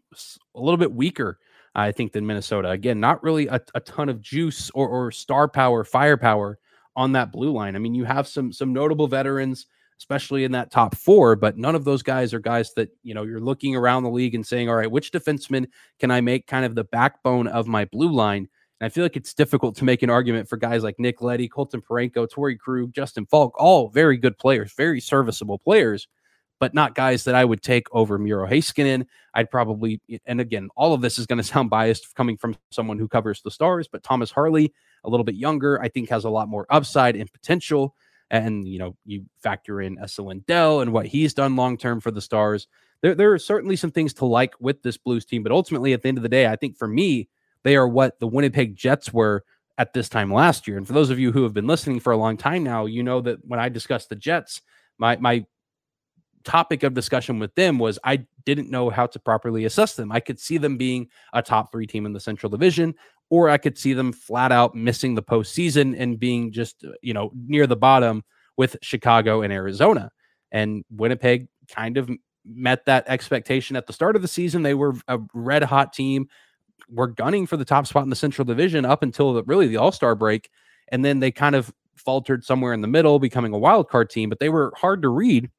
a 0.54 0.60
little 0.60 0.76
bit 0.76 0.92
weaker. 0.92 1.38
I 1.74 1.90
think 1.90 2.12
than 2.12 2.26
Minnesota. 2.26 2.68
Again, 2.70 3.00
not 3.00 3.22
really 3.22 3.46
a, 3.46 3.58
a 3.74 3.80
ton 3.80 4.10
of 4.10 4.20
juice 4.20 4.70
or, 4.74 4.88
or 4.88 5.10
star 5.10 5.48
power, 5.48 5.84
firepower 5.84 6.58
on 6.96 7.12
that 7.12 7.32
blue 7.32 7.50
line. 7.50 7.74
I 7.74 7.78
mean, 7.78 7.94
you 7.94 8.04
have 8.04 8.28
some 8.28 8.52
some 8.52 8.74
notable 8.74 9.08
veterans, 9.08 9.64
especially 9.98 10.44
in 10.44 10.52
that 10.52 10.70
top 10.70 10.94
four, 10.94 11.34
but 11.34 11.56
none 11.56 11.74
of 11.74 11.84
those 11.84 12.02
guys 12.02 12.34
are 12.34 12.40
guys 12.40 12.74
that 12.74 12.90
you 13.02 13.14
know 13.14 13.22
you're 13.22 13.40
looking 13.40 13.74
around 13.74 14.02
the 14.02 14.10
league 14.10 14.34
and 14.34 14.46
saying, 14.46 14.68
all 14.68 14.76
right, 14.76 14.90
which 14.90 15.12
defenseman 15.12 15.66
can 15.98 16.10
I 16.10 16.20
make 16.20 16.46
kind 16.46 16.66
of 16.66 16.74
the 16.74 16.84
backbone 16.84 17.46
of 17.48 17.66
my 17.66 17.86
blue 17.86 18.12
line? 18.12 18.48
And 18.82 18.86
I 18.86 18.88
feel 18.88 19.04
like 19.04 19.16
it's 19.16 19.32
difficult 19.32 19.76
to 19.76 19.84
make 19.84 20.02
an 20.02 20.10
argument 20.10 20.48
for 20.48 20.56
guys 20.56 20.82
like 20.82 20.98
Nick 20.98 21.22
Leddy, 21.22 21.46
Colton 21.46 21.80
Parayko, 21.80 22.28
Torey 22.28 22.58
Krug, 22.58 22.92
Justin 22.92 23.26
Faulk, 23.26 23.54
all 23.56 23.88
very 23.88 24.16
good 24.16 24.36
players, 24.36 24.72
very 24.72 25.00
serviceable 25.00 25.56
players 25.56 26.08
but 26.62 26.74
not 26.74 26.94
guys 26.94 27.24
that 27.24 27.34
I 27.34 27.44
would 27.44 27.60
take 27.60 27.88
over 27.90 28.20
Miro 28.20 28.48
Heiskanen. 28.48 29.04
I'd 29.34 29.50
probably, 29.50 30.00
and 30.26 30.40
again, 30.40 30.68
all 30.76 30.94
of 30.94 31.00
this 31.00 31.18
is 31.18 31.26
going 31.26 31.38
to 31.42 31.42
sound 31.42 31.70
biased 31.70 32.14
coming 32.14 32.36
from 32.36 32.54
someone 32.70 33.00
who 33.00 33.08
covers 33.08 33.42
the 33.42 33.50
stars, 33.50 33.88
but 33.88 34.04
Thomas 34.04 34.30
Harley, 34.30 34.72
a 35.02 35.10
little 35.10 35.24
bit 35.24 35.34
younger, 35.34 35.82
I 35.82 35.88
think 35.88 36.08
has 36.10 36.22
a 36.22 36.30
lot 36.30 36.48
more 36.48 36.64
upside 36.70 37.16
and 37.16 37.30
potential. 37.32 37.96
And, 38.30 38.64
you 38.68 38.78
know, 38.78 38.96
you 39.04 39.24
factor 39.42 39.80
in 39.80 39.98
Esa 39.98 40.22
Lindell 40.22 40.82
and 40.82 40.92
what 40.92 41.06
he's 41.06 41.34
done 41.34 41.56
long 41.56 41.76
term 41.76 42.00
for 42.00 42.12
the 42.12 42.20
stars. 42.20 42.68
There, 43.00 43.16
there 43.16 43.32
are 43.32 43.40
certainly 43.40 43.74
some 43.74 43.90
things 43.90 44.14
to 44.14 44.24
like 44.24 44.54
with 44.60 44.84
this 44.84 44.96
Blues 44.96 45.24
team, 45.24 45.42
but 45.42 45.50
ultimately, 45.50 45.92
at 45.94 46.02
the 46.02 46.08
end 46.08 46.18
of 46.18 46.22
the 46.22 46.28
day, 46.28 46.46
I 46.46 46.54
think 46.54 46.78
for 46.78 46.86
me, 46.86 47.28
they 47.64 47.76
are 47.76 47.88
what 47.88 48.18
the 48.20 48.26
Winnipeg 48.26 48.76
Jets 48.76 49.12
were 49.12 49.44
at 49.78 49.92
this 49.92 50.08
time 50.08 50.32
last 50.32 50.68
year. 50.68 50.76
And 50.76 50.86
for 50.86 50.92
those 50.92 51.10
of 51.10 51.18
you 51.18 51.32
who 51.32 51.42
have 51.42 51.54
been 51.54 51.66
listening 51.66 52.00
for 52.00 52.12
a 52.12 52.16
long 52.16 52.36
time 52.36 52.62
now, 52.62 52.86
you 52.86 53.02
know 53.02 53.20
that 53.22 53.38
when 53.46 53.60
I 53.60 53.68
discussed 53.68 54.08
the 54.08 54.16
Jets, 54.16 54.60
my 54.98 55.16
my 55.16 55.44
topic 56.44 56.82
of 56.82 56.94
discussion 56.94 57.38
with 57.38 57.54
them 57.54 57.78
was 57.78 57.98
I 58.04 58.26
didn't 58.44 58.70
know 58.70 58.90
how 58.90 59.06
to 59.06 59.18
properly 59.18 59.64
assess 59.64 59.94
them. 59.94 60.12
I 60.12 60.20
could 60.20 60.38
see 60.38 60.58
them 60.58 60.76
being 60.76 61.08
a 61.32 61.42
top 61.42 61.70
three 61.70 61.86
team 61.86 62.06
in 62.06 62.12
the 62.12 62.20
Central 62.20 62.50
Division, 62.50 62.94
or 63.30 63.48
I 63.48 63.58
could 63.58 63.78
see 63.78 63.92
them 63.92 64.12
flat 64.12 64.52
out 64.52 64.74
missing 64.74 65.14
the 65.14 65.22
postseason 65.22 65.94
and 65.98 66.18
being 66.18 66.52
just, 66.52 66.84
you 67.00 67.14
know, 67.14 67.32
near 67.46 67.66
the 67.66 67.76
bottom 67.76 68.24
with 68.56 68.76
Chicago 68.82 69.42
and 69.42 69.52
Arizona. 69.52 70.10
And 70.50 70.84
Winnipeg 70.90 71.48
kind 71.68 71.96
of 71.96 72.10
met 72.44 72.84
that 72.86 73.04
expectation 73.06 73.76
at 73.76 73.86
the 73.86 73.92
start 73.92 74.16
of 74.16 74.22
the 74.22 74.28
season. 74.28 74.62
They 74.62 74.74
were 74.74 74.94
a 75.08 75.18
red 75.32 75.62
hot 75.62 75.92
team, 75.92 76.28
were 76.88 77.08
gunning 77.08 77.46
for 77.46 77.56
the 77.56 77.64
top 77.64 77.86
spot 77.86 78.04
in 78.04 78.10
the 78.10 78.16
Central 78.16 78.44
Division 78.44 78.84
up 78.84 79.02
until 79.02 79.34
the, 79.34 79.42
really 79.44 79.66
the 79.66 79.76
All 79.76 79.92
Star 79.92 80.14
break. 80.14 80.50
And 80.88 81.04
then 81.04 81.20
they 81.20 81.30
kind 81.30 81.54
of 81.54 81.72
faltered 81.96 82.44
somewhere 82.44 82.72
in 82.72 82.80
the 82.80 82.88
middle, 82.88 83.18
becoming 83.18 83.52
a 83.52 83.58
wild 83.58 83.88
card 83.88 84.10
team, 84.10 84.28
but 84.28 84.38
they 84.38 84.48
were 84.48 84.72
hard 84.76 85.02
to 85.02 85.08
read 85.08 85.50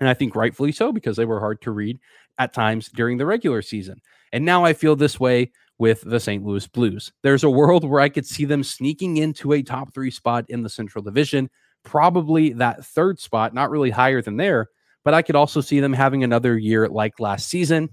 and 0.00 0.08
I 0.08 0.14
think 0.14 0.34
rightfully 0.34 0.72
so 0.72 0.92
because 0.92 1.16
they 1.16 1.26
were 1.26 1.40
hard 1.40 1.60
to 1.62 1.70
read 1.70 2.00
at 2.38 2.54
times 2.54 2.88
during 2.88 3.18
the 3.18 3.26
regular 3.26 3.62
season. 3.62 4.00
And 4.32 4.44
now 4.44 4.64
I 4.64 4.72
feel 4.72 4.96
this 4.96 5.20
way 5.20 5.52
with 5.78 6.00
the 6.02 6.20
St. 6.20 6.44
Louis 6.44 6.66
Blues. 6.66 7.12
There's 7.22 7.44
a 7.44 7.50
world 7.50 7.84
where 7.84 8.00
I 8.00 8.08
could 8.08 8.26
see 8.26 8.44
them 8.44 8.64
sneaking 8.64 9.18
into 9.18 9.52
a 9.52 9.62
top 9.62 9.94
three 9.94 10.10
spot 10.10 10.46
in 10.48 10.62
the 10.62 10.68
Central 10.68 11.02
Division, 11.04 11.50
probably 11.84 12.52
that 12.54 12.84
third 12.84 13.18
spot, 13.18 13.54
not 13.54 13.70
really 13.70 13.90
higher 13.90 14.22
than 14.22 14.36
there, 14.36 14.68
but 15.04 15.14
I 15.14 15.22
could 15.22 15.36
also 15.36 15.60
see 15.60 15.80
them 15.80 15.92
having 15.92 16.24
another 16.24 16.56
year 16.58 16.88
like 16.88 17.20
last 17.20 17.48
season 17.48 17.90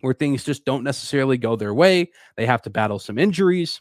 where 0.00 0.14
things 0.14 0.44
just 0.44 0.64
don't 0.64 0.84
necessarily 0.84 1.38
go 1.38 1.56
their 1.56 1.74
way. 1.74 2.10
They 2.36 2.46
have 2.46 2.62
to 2.62 2.70
battle 2.70 2.98
some 2.98 3.18
injuries 3.18 3.80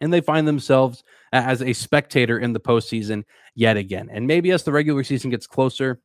and 0.00 0.12
they 0.12 0.20
find 0.20 0.46
themselves 0.46 1.02
as 1.32 1.62
a 1.62 1.72
spectator 1.72 2.38
in 2.38 2.52
the 2.52 2.60
postseason 2.60 3.24
yet 3.54 3.76
again. 3.76 4.08
And 4.10 4.26
maybe 4.26 4.50
as 4.50 4.62
the 4.62 4.72
regular 4.72 5.04
season 5.04 5.30
gets 5.30 5.46
closer, 5.46 6.00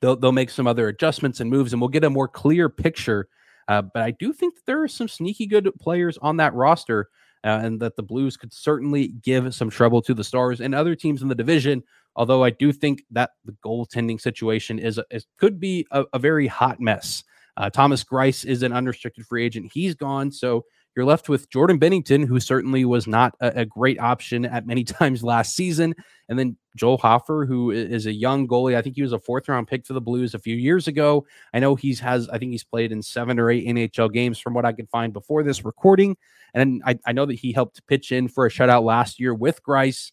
they'll 0.00 0.16
they'll 0.16 0.32
make 0.32 0.50
some 0.50 0.66
other 0.66 0.88
adjustments 0.88 1.40
and 1.40 1.50
moves, 1.50 1.72
and 1.72 1.80
we'll 1.80 1.88
get 1.88 2.04
a 2.04 2.10
more 2.10 2.28
clear 2.28 2.68
picture. 2.68 3.28
Uh, 3.68 3.82
but 3.82 4.02
I 4.02 4.12
do 4.12 4.32
think 4.32 4.54
that 4.54 4.66
there 4.66 4.82
are 4.82 4.88
some 4.88 5.08
sneaky 5.08 5.46
good 5.46 5.68
players 5.80 6.18
on 6.18 6.36
that 6.36 6.54
roster, 6.54 7.08
uh, 7.44 7.60
and 7.62 7.80
that 7.80 7.96
the 7.96 8.02
Blues 8.02 8.36
could 8.36 8.52
certainly 8.52 9.08
give 9.08 9.54
some 9.54 9.70
trouble 9.70 10.02
to 10.02 10.14
the 10.14 10.24
Stars 10.24 10.60
and 10.60 10.74
other 10.74 10.94
teams 10.94 11.22
in 11.22 11.28
the 11.28 11.34
division. 11.34 11.82
Although 12.14 12.44
I 12.44 12.50
do 12.50 12.72
think 12.72 13.02
that 13.10 13.30
the 13.44 13.56
goaltending 13.64 14.20
situation 14.20 14.78
is, 14.78 14.98
is 15.10 15.26
could 15.36 15.60
be 15.60 15.86
a, 15.90 16.04
a 16.12 16.18
very 16.18 16.46
hot 16.46 16.80
mess. 16.80 17.22
Uh, 17.56 17.70
Thomas 17.70 18.04
Greiss 18.04 18.44
is 18.44 18.62
an 18.62 18.72
unrestricted 18.72 19.26
free 19.26 19.44
agent; 19.44 19.70
he's 19.72 19.94
gone, 19.94 20.30
so 20.30 20.64
you're 20.96 21.04
left 21.04 21.28
with 21.28 21.50
Jordan 21.50 21.78
Binnington, 21.78 22.26
who 22.26 22.40
certainly 22.40 22.86
was 22.86 23.06
not 23.06 23.34
a, 23.40 23.60
a, 23.60 23.64
great 23.66 24.00
option 24.00 24.46
at 24.46 24.66
many 24.66 24.82
times 24.84 25.22
last 25.22 25.54
season. 25.54 25.94
And 26.28 26.38
then 26.38 26.56
Joel 26.74 26.96
Hofer, 26.96 27.44
who 27.44 27.70
is 27.70 28.06
a 28.06 28.12
young 28.12 28.48
goalie. 28.48 28.74
I 28.74 28.82
think 28.82 28.96
he 28.96 29.02
was 29.02 29.12
a 29.12 29.18
fourth 29.18 29.48
round 29.48 29.68
pick 29.68 29.86
for 29.86 29.92
the 29.92 30.00
Blues 30.00 30.34
a 30.34 30.38
few 30.38 30.56
years 30.56 30.88
ago. 30.88 31.26
I 31.52 31.58
know 31.58 31.74
he's 31.74 32.00
has, 32.00 32.28
I 32.30 32.38
think 32.38 32.52
he's 32.52 32.64
played 32.64 32.92
in 32.92 33.02
seven 33.02 33.38
or 33.38 33.50
eight 33.50 33.66
NHL 33.66 34.10
games 34.10 34.38
from 34.38 34.54
what 34.54 34.64
I 34.64 34.72
could 34.72 34.88
find 34.88 35.12
before 35.12 35.42
this 35.42 35.64
recording. 35.64 36.16
And 36.54 36.82
I, 36.86 36.98
I 37.04 37.12
know 37.12 37.26
that 37.26 37.34
he 37.34 37.52
helped 37.52 37.86
pitch 37.86 38.10
in 38.10 38.28
for 38.28 38.46
a 38.46 38.50
shutout 38.50 38.82
last 38.82 39.20
year 39.20 39.34
with 39.34 39.62
Greiss. 39.62 40.12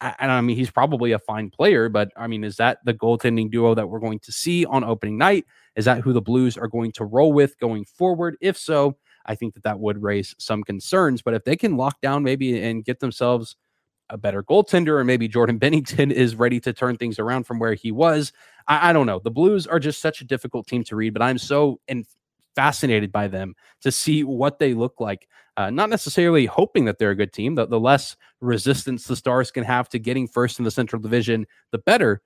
And 0.00 0.30
I 0.30 0.40
mean, 0.40 0.56
he's 0.56 0.70
probably 0.70 1.12
a 1.12 1.18
fine 1.18 1.50
player, 1.50 1.88
but 1.88 2.10
I 2.16 2.26
mean, 2.26 2.44
is 2.44 2.56
that 2.56 2.78
the 2.84 2.94
goaltending 2.94 3.50
duo 3.50 3.74
that 3.74 3.88
we're 3.88 3.98
going 3.98 4.18
to 4.20 4.32
see 4.32 4.66
on 4.66 4.84
opening 4.84 5.16
night? 5.18 5.46
Is 5.76 5.84
that 5.84 6.00
who 6.00 6.12
the 6.12 6.22
Blues 6.22 6.56
are 6.56 6.68
going 6.68 6.92
to 6.92 7.04
roll 7.04 7.32
with 7.32 7.58
going 7.58 7.84
forward? 7.84 8.36
If 8.40 8.56
so, 8.56 8.96
I 9.26 9.34
think 9.34 9.54
that 9.54 9.62
that 9.64 9.78
would 9.78 10.02
raise 10.02 10.34
some 10.38 10.62
concerns. 10.62 11.22
But 11.22 11.34
if 11.34 11.44
they 11.44 11.56
can 11.56 11.76
lock 11.76 12.00
down 12.00 12.22
maybe 12.22 12.62
and 12.62 12.84
get 12.84 13.00
themselves 13.00 13.56
a 14.08 14.16
better 14.16 14.42
goaltender, 14.42 14.98
or 14.98 15.04
maybe 15.04 15.28
Jordan 15.28 15.60
Binnington 15.60 16.10
is 16.10 16.34
ready 16.34 16.60
to 16.60 16.72
turn 16.72 16.96
things 16.96 17.18
around 17.18 17.44
from 17.44 17.58
where 17.58 17.74
he 17.74 17.92
was, 17.92 18.32
I, 18.66 18.90
I 18.90 18.92
don't 18.92 19.06
know. 19.06 19.20
The 19.22 19.30
Blues 19.30 19.66
are 19.66 19.78
just 19.78 20.00
such 20.00 20.20
a 20.20 20.24
difficult 20.24 20.66
team 20.66 20.82
to 20.84 20.96
read, 20.96 21.12
but 21.12 21.22
I'm 21.22 21.38
so 21.38 21.80
in, 21.88 22.06
fascinated 22.54 23.12
by 23.12 23.28
them 23.28 23.54
to 23.82 23.92
see 23.92 24.24
what 24.24 24.58
they 24.58 24.74
look 24.74 24.98
like. 24.98 25.28
Uh, 25.58 25.70
not 25.70 25.88
necessarily 25.88 26.46
hoping 26.46 26.84
that 26.86 26.98
they're 26.98 27.10
a 27.10 27.16
good 27.16 27.32
team. 27.32 27.54
The, 27.54 27.66
the 27.66 27.80
less 27.80 28.16
resistance 28.40 29.04
the 29.04 29.16
Stars 29.16 29.50
can 29.50 29.64
have 29.64 29.88
to 29.90 29.98
getting 29.98 30.26
first 30.26 30.58
in 30.58 30.64
the 30.64 30.70
Central 30.70 31.00
Division, 31.00 31.46
the 31.70 31.78
better 31.78 32.20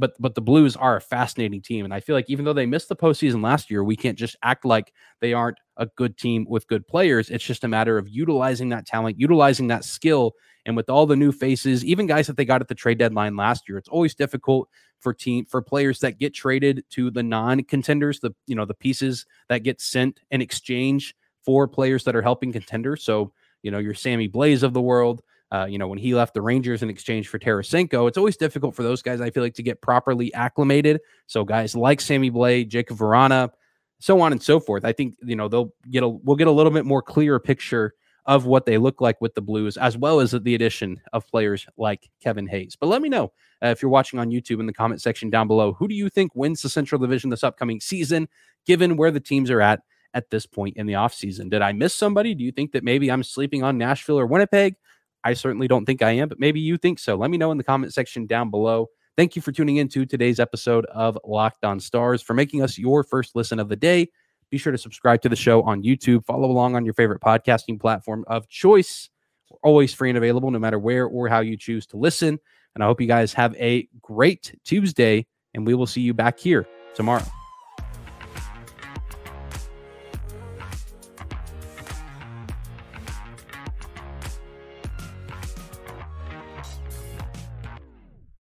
but 0.00 0.14
but 0.18 0.34
the 0.34 0.40
Blues 0.40 0.74
are 0.76 0.96
a 0.96 1.00
fascinating 1.00 1.60
team, 1.60 1.84
and 1.84 1.94
I 1.94 2.00
feel 2.00 2.16
like 2.16 2.28
even 2.28 2.44
though 2.44 2.54
they 2.54 2.66
missed 2.66 2.88
the 2.88 2.96
postseason 2.96 3.42
last 3.42 3.70
year, 3.70 3.84
we 3.84 3.96
can't 3.96 4.18
just 4.18 4.34
act 4.42 4.64
like 4.64 4.92
they 5.20 5.34
aren't 5.34 5.58
a 5.76 5.86
good 5.96 6.16
team 6.16 6.46
with 6.48 6.66
good 6.66 6.88
players. 6.88 7.30
It's 7.30 7.44
just 7.44 7.64
a 7.64 7.68
matter 7.68 7.98
of 7.98 8.08
utilizing 8.08 8.70
that 8.70 8.86
talent, 8.86 9.20
utilizing 9.20 9.68
that 9.68 9.84
skill, 9.84 10.32
and 10.64 10.74
with 10.74 10.88
all 10.88 11.06
the 11.06 11.16
new 11.16 11.30
faces, 11.30 11.84
even 11.84 12.06
guys 12.06 12.26
that 12.26 12.36
they 12.36 12.44
got 12.44 12.62
at 12.62 12.68
the 12.68 12.74
trade 12.74 12.98
deadline 12.98 13.36
last 13.36 13.68
year, 13.68 13.78
it's 13.78 13.88
always 13.88 14.14
difficult 14.14 14.68
for 15.00 15.12
team 15.12 15.44
for 15.44 15.62
players 15.62 16.00
that 16.00 16.18
get 16.18 16.34
traded 16.34 16.84
to 16.90 17.10
the 17.10 17.22
non-contenders, 17.22 18.20
the 18.20 18.34
you 18.46 18.56
know 18.56 18.64
the 18.64 18.74
pieces 18.74 19.26
that 19.48 19.58
get 19.58 19.80
sent 19.80 20.20
in 20.30 20.40
exchange 20.40 21.14
for 21.44 21.68
players 21.68 22.04
that 22.04 22.16
are 22.16 22.22
helping 22.22 22.52
contenders. 22.52 23.04
So 23.04 23.32
you 23.62 23.70
know 23.70 23.78
your 23.78 23.94
Sammy 23.94 24.28
Blais 24.28 24.62
of 24.62 24.72
the 24.72 24.82
world. 24.82 25.22
Uh, 25.52 25.66
you 25.68 25.78
know, 25.78 25.88
when 25.88 25.98
he 25.98 26.14
left 26.14 26.34
the 26.34 26.42
Rangers 26.42 26.82
in 26.82 26.90
exchange 26.90 27.28
for 27.28 27.38
Tarasenko, 27.38 28.06
it's 28.08 28.18
always 28.18 28.36
difficult 28.36 28.74
for 28.74 28.82
those 28.82 29.02
guys, 29.02 29.20
I 29.20 29.30
feel 29.30 29.42
like, 29.42 29.54
to 29.54 29.62
get 29.62 29.80
properly 29.80 30.32
acclimated. 30.32 31.00
So 31.26 31.44
guys 31.44 31.74
like 31.74 32.00
Sammy 32.00 32.30
Blais, 32.30 32.68
Jakub 32.68 32.98
Vrana, 32.98 33.50
so 33.98 34.20
on 34.20 34.32
and 34.32 34.42
so 34.42 34.60
forth. 34.60 34.84
I 34.84 34.92
think, 34.92 35.16
you 35.22 35.36
know, 35.36 35.48
they'll 35.48 35.74
get 35.90 36.02
a 36.02 36.08
we'll 36.08 36.36
get 36.36 36.46
a 36.46 36.52
little 36.52 36.72
bit 36.72 36.86
more 36.86 37.02
clear 37.02 37.38
picture 37.38 37.94
of 38.26 38.46
what 38.46 38.64
they 38.64 38.78
look 38.78 39.00
like 39.00 39.20
with 39.20 39.34
the 39.34 39.40
Blues, 39.40 39.76
as 39.76 39.96
well 39.96 40.20
as 40.20 40.30
the 40.30 40.54
addition 40.54 41.00
of 41.12 41.26
players 41.26 41.66
like 41.76 42.08
Kevin 42.22 42.46
Hayes. 42.46 42.76
But 42.78 42.86
let 42.86 43.02
me 43.02 43.08
know 43.08 43.32
uh, 43.62 43.68
if 43.68 43.82
you're 43.82 43.90
watching 43.90 44.18
on 44.18 44.30
YouTube 44.30 44.60
in 44.60 44.66
the 44.66 44.72
comment 44.72 45.02
section 45.02 45.30
down 45.30 45.48
below. 45.48 45.72
Who 45.72 45.88
do 45.88 45.94
you 45.94 46.08
think 46.08 46.34
wins 46.34 46.62
the 46.62 46.68
Central 46.68 47.00
Division 47.00 47.30
this 47.30 47.44
upcoming 47.44 47.80
season, 47.80 48.28
given 48.66 48.96
where 48.96 49.10
the 49.10 49.20
teams 49.20 49.50
are 49.50 49.60
at 49.60 49.80
at 50.14 50.30
this 50.30 50.46
point 50.46 50.76
in 50.76 50.86
the 50.86 50.92
offseason? 50.94 51.50
Did 51.50 51.62
I 51.62 51.72
miss 51.72 51.94
somebody? 51.94 52.34
Do 52.34 52.44
you 52.44 52.52
think 52.52 52.72
that 52.72 52.84
maybe 52.84 53.10
I'm 53.10 53.22
sleeping 53.22 53.62
on 53.62 53.78
Nashville 53.78 54.18
or 54.18 54.26
Winnipeg? 54.26 54.76
I 55.24 55.34
certainly 55.34 55.68
don't 55.68 55.84
think 55.84 56.02
I 56.02 56.12
am, 56.12 56.28
but 56.28 56.40
maybe 56.40 56.60
you 56.60 56.76
think 56.76 56.98
so. 56.98 57.16
Let 57.16 57.30
me 57.30 57.38
know 57.38 57.50
in 57.50 57.58
the 57.58 57.64
comment 57.64 57.92
section 57.92 58.26
down 58.26 58.50
below. 58.50 58.88
Thank 59.16 59.36
you 59.36 59.42
for 59.42 59.52
tuning 59.52 59.76
in 59.76 59.88
to 59.88 60.06
today's 60.06 60.40
episode 60.40 60.86
of 60.86 61.18
Locked 61.24 61.64
On 61.64 61.78
Stars, 61.78 62.22
for 62.22 62.32
making 62.32 62.62
us 62.62 62.78
your 62.78 63.04
first 63.04 63.36
listen 63.36 63.58
of 63.58 63.68
the 63.68 63.76
day. 63.76 64.08
Be 64.50 64.58
sure 64.58 64.72
to 64.72 64.78
subscribe 64.78 65.20
to 65.22 65.28
the 65.28 65.36
show 65.36 65.62
on 65.62 65.82
YouTube. 65.82 66.24
Follow 66.24 66.50
along 66.50 66.74
on 66.74 66.84
your 66.84 66.94
favorite 66.94 67.20
podcasting 67.20 67.78
platform 67.78 68.24
of 68.28 68.48
choice. 68.48 69.10
We're 69.50 69.58
always 69.62 69.92
free 69.92 70.08
and 70.08 70.18
available, 70.18 70.50
no 70.50 70.58
matter 70.58 70.78
where 70.78 71.06
or 71.06 71.28
how 71.28 71.40
you 71.40 71.56
choose 71.56 71.86
to 71.88 71.96
listen. 71.96 72.38
And 72.74 72.84
I 72.84 72.86
hope 72.86 73.00
you 73.00 73.06
guys 73.06 73.32
have 73.34 73.54
a 73.56 73.88
great 74.00 74.54
Tuesday, 74.64 75.26
and 75.54 75.66
we 75.66 75.74
will 75.74 75.86
see 75.86 76.00
you 76.00 76.14
back 76.14 76.38
here 76.38 76.66
tomorrow. 76.94 77.24